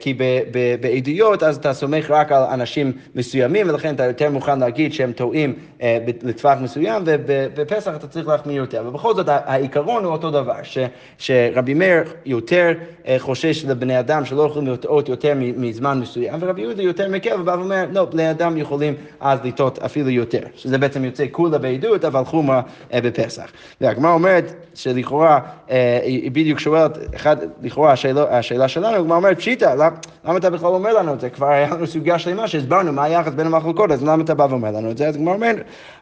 כי 0.00 0.14
ב, 0.14 0.22
ב, 0.50 0.74
בעדויות 0.80 1.42
אז 1.42 1.56
אתה 1.56 1.72
סומך 1.72 2.10
רק 2.10 2.32
על 2.32 2.42
אנשים 2.42 2.92
מסוימים, 3.14 3.68
ולכן 3.68 3.94
אתה 3.94 4.04
יותר 4.04 4.30
מוכן 4.30 4.58
להגיד 4.58 4.92
שהם 4.92 5.12
טועים 5.12 5.54
אה, 5.82 5.98
לטווח 6.22 6.58
מסוים, 6.60 7.02
ובפסח 7.06 7.92
אתה 7.96 8.06
צריך 8.06 8.28
להחמיר 8.28 8.56
יותר. 8.56 8.80
אבל 8.80 8.90
בכל 8.90 9.14
זאת, 9.14 9.26
העיקרון 9.28 10.04
הוא 10.04 10.12
אותו 10.12 10.30
דבר, 10.30 10.54
ש, 10.62 10.78
שרבי 11.18 11.74
מאיר 11.74 12.02
יותר 12.26 12.72
אה, 13.06 13.16
חושש 13.18 13.64
לבני 13.64 13.98
אדם 13.98 14.24
שלא 14.24 14.42
יכולים 14.42 14.72
לטעות 14.72 15.08
יותר 15.08 15.32
מזמן 15.36 16.00
מסוים, 16.00 16.34
ורבי 16.40 16.60
יהודה 16.60 16.82
יותר 16.82 17.08
מקל 17.08 17.40
ובא 17.40 17.50
ואומר, 17.50 17.84
לא, 17.92 18.04
בני 18.04 18.30
אדם 18.30 18.56
יכולים 18.56 18.94
אז 19.20 19.38
לטעות 19.44 19.78
אפילו 19.78 20.10
יותר, 20.10 20.42
שזה 20.56 20.78
בעצם 20.78 21.04
יוצא 21.04 21.24
כולה 21.30 21.58
בעדות, 21.58 22.04
אבל 22.04 22.24
חומרה 22.24 22.62
אה, 22.92 23.00
בפסח. 23.00 23.52
והגמרא 23.80 24.12
אומרת 24.12 24.52
שלכאורה, 24.74 25.40
אה, 25.70 26.00
היא 26.02 26.30
בדיוק 26.30 26.58
שואלת, 26.58 26.98
אחד, 27.14 27.36
לכאורה 27.62 27.92
השאלה, 27.92 28.38
השאלה 28.38 28.68
שלנו, 28.68 28.96
הגמרא 28.96 29.16
אומרת, 29.16 29.38
פשיטא, 29.38 29.61
למה, 29.62 29.88
למה 30.24 30.38
אתה 30.38 30.50
בכלל 30.50 30.68
אומר 30.68 30.92
לנו 30.92 31.12
את 31.14 31.20
זה? 31.20 31.30
כבר 31.30 31.46
היה 31.46 31.70
לנו 31.70 31.86
סוגיה 31.86 32.18
שלמה 32.18 32.48
שהסברנו 32.48 32.92
מה 32.92 33.04
היחס 33.04 33.32
בין 33.32 33.46
המחלוקות, 33.46 33.90
אז 33.90 34.02
למה 34.04 34.22
אתה 34.24 34.34
בא 34.34 34.46
ואומר 34.50 34.70
לנו 34.70 34.90
את 34.90 34.98
זה? 34.98 35.08
אז 35.08 35.16
הגמרא 35.16 35.34
אומרת, 35.34 35.56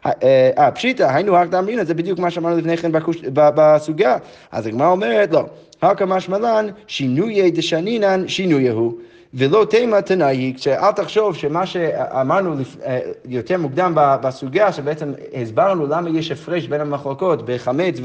אה, 0.05 0.11
אה, 0.57 0.71
פשיטא, 0.71 1.03
היינו 1.03 1.37
הכא 1.37 1.59
אמרינא, 1.59 1.83
זה 1.83 1.93
בדיוק 1.93 2.19
מה 2.19 2.31
שאמרנו 2.31 2.57
לפני 2.57 2.77
כן 2.77 2.91
בסוגיה. 3.35 4.17
אז 4.51 4.67
הגמרא 4.67 4.87
אומרת, 4.87 5.31
לא, 5.31 5.45
הכא 5.81 6.05
משמלן, 6.05 6.67
שינויי 6.87 7.51
דשנינן 7.51 8.27
שינויהו. 8.27 8.97
ולא 9.33 9.65
תימא 9.69 9.99
תנאי, 9.99 10.53
שאל 10.57 10.91
תחשוב 10.91 11.35
שמה 11.35 11.65
שאמרנו 11.65 12.55
לפ- 12.55 12.77
אה, 12.85 12.99
יותר 13.25 13.57
מוקדם 13.57 13.91
בסוגיה, 13.95 14.71
שבעצם 14.71 15.13
הסברנו 15.41 15.87
למה 15.87 16.09
יש 16.09 16.31
הפרש 16.31 16.67
בין 16.67 16.81
המחלוקות 16.81 17.45
בחמץ 17.45 17.99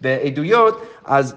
ובעדויות, 0.00 0.82
אז 1.04 1.34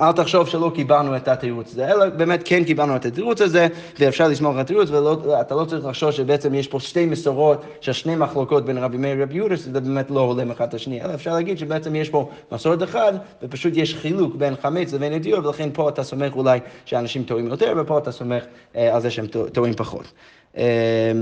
אל 0.00 0.12
תחשוב 0.12 0.48
שלא 0.48 0.72
קיבלנו 0.74 1.16
את 1.16 1.28
התירוץ 1.28 1.70
הזה, 1.72 1.92
אלא 1.92 2.08
באמת 2.08 2.40
כן 2.44 2.64
קיבלנו 2.64 2.96
את 2.96 3.04
התירוץ 3.06 3.40
הזה, 3.40 3.66
ואפשר 3.98 4.28
לסמוך 4.28 4.54
על 4.54 4.60
התירוץ, 4.60 4.90
ואתה 4.90 5.54
לא 5.54 5.64
צריך 5.64 5.86
לחשוש 5.86 6.16
שבעצם 6.16 6.54
יש 6.54 6.68
פה 6.68 6.80
שתי 6.80 7.06
מסורות 7.06 7.62
של 7.80 7.92
שני 7.92 8.16
מחלוקות 8.16 8.64
בין 8.64 8.78
רבי 8.78 8.96
מאיר 8.96 9.16
ורבי 9.18 9.34
יהודה, 9.34 9.56
שזה 9.56 9.80
באמת 9.80 10.10
לא 10.10 10.20
הולם 10.20 10.50
אחד 10.50 10.68
את 10.68 10.74
השני, 10.74 11.02
אלא 11.04 11.14
אפשר 11.14 11.32
להגיד 11.32 11.58
שבעצם 11.58 11.94
יש 11.96 12.08
פה 12.10 12.30
מסורת 12.52 12.82
אחת, 12.82 13.12
ופשוט 13.42 13.72
יש 13.76 13.94
חילוק 13.94 14.34
בין 14.36 14.54
חמץ 14.62 14.92
לבין 14.92 15.12
עדויות, 15.12 15.46
ולכן 15.46 15.68
פה 15.72 15.88
אתה 15.88 16.02
סומך 16.02 16.36
אולי 16.36 16.58
שאנשים 16.84 17.22
טועים 17.24 17.46
יותר, 17.46 17.74
ופה 17.80 17.98
אתה 17.98 18.12
סומך 18.12 18.44
אה, 18.76 18.94
על 18.94 19.00
זה 19.00 19.10
שהם 19.10 19.26
טוע- 19.26 19.48
טועים 19.48 19.74
פחות. 19.74 20.12
אה, 20.56 21.12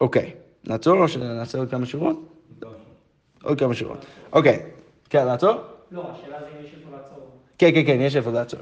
אוקיי, 0.00 0.30
נעצור 0.66 0.98
או 1.02 1.08
שנעשה 1.08 1.58
עוד 1.58 1.70
כמה 1.70 1.86
שורות? 1.86 2.16
עוד 3.44 3.58
כמה 3.58 3.74
שורות. 3.74 4.04
אוקיי, 4.32 4.62
כן, 5.10 5.26
לעצור? 5.26 5.54
לא, 5.92 6.00
השאלה 6.10 6.36
זה 6.40 6.46
אם 6.46 6.64
יש 6.64 6.70
איפה 6.80 6.96
לעצור. 6.96 7.28
כן, 7.64 7.74
כן, 7.74 7.82
כן, 7.86 8.00
יש 8.00 8.16
איפה 8.16 8.30
לעצור. 8.30 8.60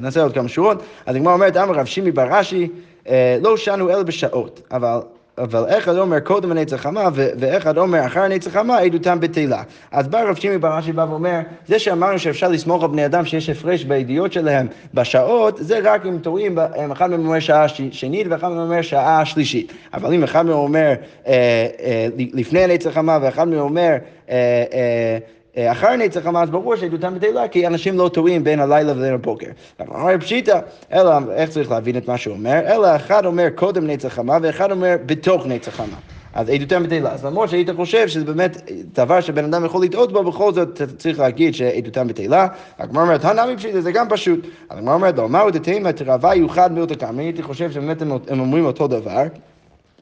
נעשה 0.00 0.22
עוד 0.22 0.34
כמה 0.34 0.48
שורות. 0.48 0.82
אז 1.06 1.16
הגמרא 1.16 1.32
אומרת, 1.32 1.56
אמר 1.56 1.74
רב 1.74 1.86
שימי 1.86 2.10
בר 2.10 2.26
רש"י, 2.30 2.68
אה, 3.08 3.38
לא 3.42 3.56
שנו 3.56 3.90
אלא 3.90 4.02
בשעות, 4.02 4.60
אבל... 4.70 4.98
אבל 5.38 5.64
אחד 5.78 5.96
אומר 5.96 6.20
קודם 6.20 6.50
הנצח 6.50 6.76
חמה, 6.76 7.08
ו- 7.14 7.28
ואחד 7.38 7.78
אומר 7.78 8.06
אחר 8.06 8.20
הנצח 8.20 8.50
חמה, 8.50 8.78
עדותם 8.78 9.20
בטלה. 9.20 9.62
אז 9.92 10.08
בא 10.08 10.22
רב 10.22 10.34
שימי 10.36 10.58
בר 10.58 10.68
רש"י 10.76 10.92
בא 10.92 11.06
ואומר, 11.10 11.40
זה 11.68 11.78
שאמרנו 11.78 12.18
שאפשר 12.18 12.48
לסמוך 12.48 12.82
על 12.82 12.88
בני 12.88 13.06
אדם 13.06 13.24
שיש 13.24 13.48
הפרש 13.50 13.84
בידיעות 13.84 14.32
שלהם 14.32 14.66
בשעות, 14.94 15.56
זה 15.60 15.78
רק 15.82 16.06
אם 16.06 16.18
טועים, 16.18 16.54
ב- 16.54 16.58
אם 16.84 16.92
אחד 16.92 17.10
מהם 17.10 17.26
אומר 17.26 17.40
שעה 17.40 17.68
ש- 17.68 17.80
שנית 17.90 18.26
ואחד 18.30 18.48
מהם 18.48 18.58
אומר 18.58 18.82
שעה 18.82 19.24
שלישית. 19.24 19.72
אבל 19.94 20.14
אם 20.14 20.24
אחד 20.24 20.46
מהם 20.46 20.54
אומר 20.56 20.92
אה, 21.26 21.32
אה, 21.80 22.06
לפני 22.16 22.60
הנצח 22.64 22.90
חמה 22.90 23.18
ואחד 23.22 23.48
מהם 23.48 23.58
אומר 23.60 23.90
אה, 24.30 24.34
אה, 24.72 25.18
אחר 25.58 25.96
נצח 25.96 26.26
אז 26.26 26.50
ברור 26.50 26.76
שעדותם 26.76 27.14
בטלה, 27.14 27.48
כי 27.48 27.66
אנשים 27.66 27.98
לא 27.98 28.10
טועים 28.12 28.44
בין 28.44 28.60
הלילה 28.60 28.92
ובין 28.92 29.14
הבוקר. 29.14 29.46
אמר 29.80 30.18
פשיטא, 30.18 30.58
אלא, 30.92 31.12
איך 31.32 31.50
צריך 31.50 31.70
להבין 31.70 31.96
את 31.96 32.08
מה 32.08 32.18
שהוא 32.18 32.34
אומר? 32.34 32.60
אלא 32.66 32.96
אחד 32.96 33.26
אומר 33.26 33.48
קודם 33.54 33.86
נצח 33.86 34.08
חמה, 34.08 34.38
ואחד 34.42 34.70
אומר 34.70 34.96
בתוך 35.06 35.46
נצח 35.46 35.76
חמה. 35.76 35.96
אז 36.34 36.48
עדותם 36.48 36.82
בטלה. 36.82 37.12
אז 37.12 37.24
למרות 37.24 37.50
שהיית 37.50 37.70
חושב 37.70 38.08
שזה 38.08 38.24
באמת 38.24 38.70
דבר 38.94 39.20
שבן 39.20 39.44
אדם 39.44 39.64
יכול 39.64 39.84
לטעות 39.84 40.12
בו, 40.12 40.24
בכל 40.24 40.52
זאת 40.52 40.82
צריך 40.98 41.18
להגיד 41.18 41.54
שעדותם 41.54 42.08
בטלה. 42.08 42.46
הגמרא 42.78 43.02
אומרת, 43.02 43.24
הנמי 43.24 43.56
פשיטא, 43.56 43.80
זה 43.80 43.92
גם 43.92 44.08
פשוט. 44.08 44.46
הגמרא 44.70 44.94
אומרת, 44.94 45.18
לא, 45.18 45.28
מהו 45.28 45.50
דתימה 45.50 45.92
תרווה 45.92 46.34
יוחד 46.34 46.72
מילתא 46.72 46.94
קמא, 46.94 47.20
הייתי 47.20 47.42
חושב 47.42 47.70
שבאמת 47.70 48.02
הם 48.02 48.40
אומרים 48.40 48.64
אותו 48.64 48.86
דבר. 48.88 49.22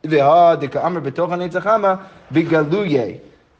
והדקאמר 0.04 1.00
בתוך 1.00 1.32
הנצח 1.32 1.60
חמה, 1.60 1.94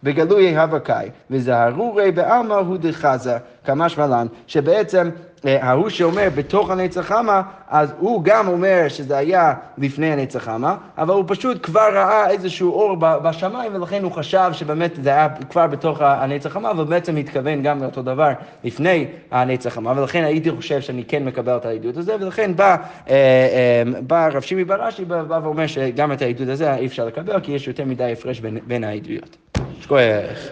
בגלוי 0.03 0.57
הבקאי, 0.57 1.09
וזהרורי 1.31 2.13
בעלמא 2.13 2.55
הוא 2.55 2.77
דחזה, 2.81 3.37
כמשמע 3.65 4.07
לן, 4.07 4.27
שבעצם 4.47 5.11
ההוא 5.45 5.89
שאומר 5.89 6.29
בתוך 6.35 6.71
הנצח 6.71 7.01
חמה, 7.01 7.43
אז 7.69 7.95
הוא 7.99 8.25
גם 8.25 8.49
אומר 8.49 8.85
שזה 8.89 9.17
היה 9.17 9.55
לפני 9.79 10.13
הנצח 10.13 10.45
חמה, 10.45 10.77
אבל 10.99 11.15
הוא 11.15 11.25
פשוט 11.27 11.59
כבר 11.63 11.89
ראה 11.93 12.31
איזשהו 12.31 12.73
אור 12.73 12.97
בשמיים, 12.97 13.75
ולכן 13.75 14.03
הוא 14.03 14.13
חשב 14.13 14.51
שבאמת 14.53 14.93
זה 15.03 15.11
היה 15.11 15.29
כבר 15.51 15.67
בתוך 15.67 16.01
הנצח 16.01 16.51
חמה, 16.51 16.71
אבל 16.71 16.85
בעצם 16.85 17.17
התכוון 17.17 17.63
גם 17.63 17.83
לאותו 17.83 18.03
דבר 18.03 18.31
לפני 18.65 19.07
הנצח 19.31 19.75
חמה, 19.75 19.93
ולכן 19.97 20.25
הייתי 20.25 20.51
חושב 20.51 20.81
שאני 20.81 21.05
כן 21.05 21.25
מקבל 21.25 21.57
את 21.57 21.65
העדות 21.65 21.97
הזה, 21.97 22.17
ולכן 22.21 22.57
בא, 22.57 22.77
אה, 23.09 23.15
אה, 23.15 24.01
בא 24.01 24.29
רב 24.33 24.43
שימי 24.43 24.65
ברש"י, 24.65 25.05
בא 25.05 25.23
בא 25.23 25.41
ואומר 25.43 25.67
שגם 25.67 26.13
את 26.13 26.23
העדות 26.23 26.49
הזה 26.49 26.75
אי 26.75 26.87
אפשר 26.87 27.07
לקבל, 27.07 27.41
כי 27.41 27.53
יש 27.53 27.69
יותר 27.69 27.85
מדי 27.85 28.13
הפרש 28.13 28.41
בין, 28.41 28.59
בין 28.67 28.85
העדויות. 28.85 29.37
שכוח. 29.81 30.49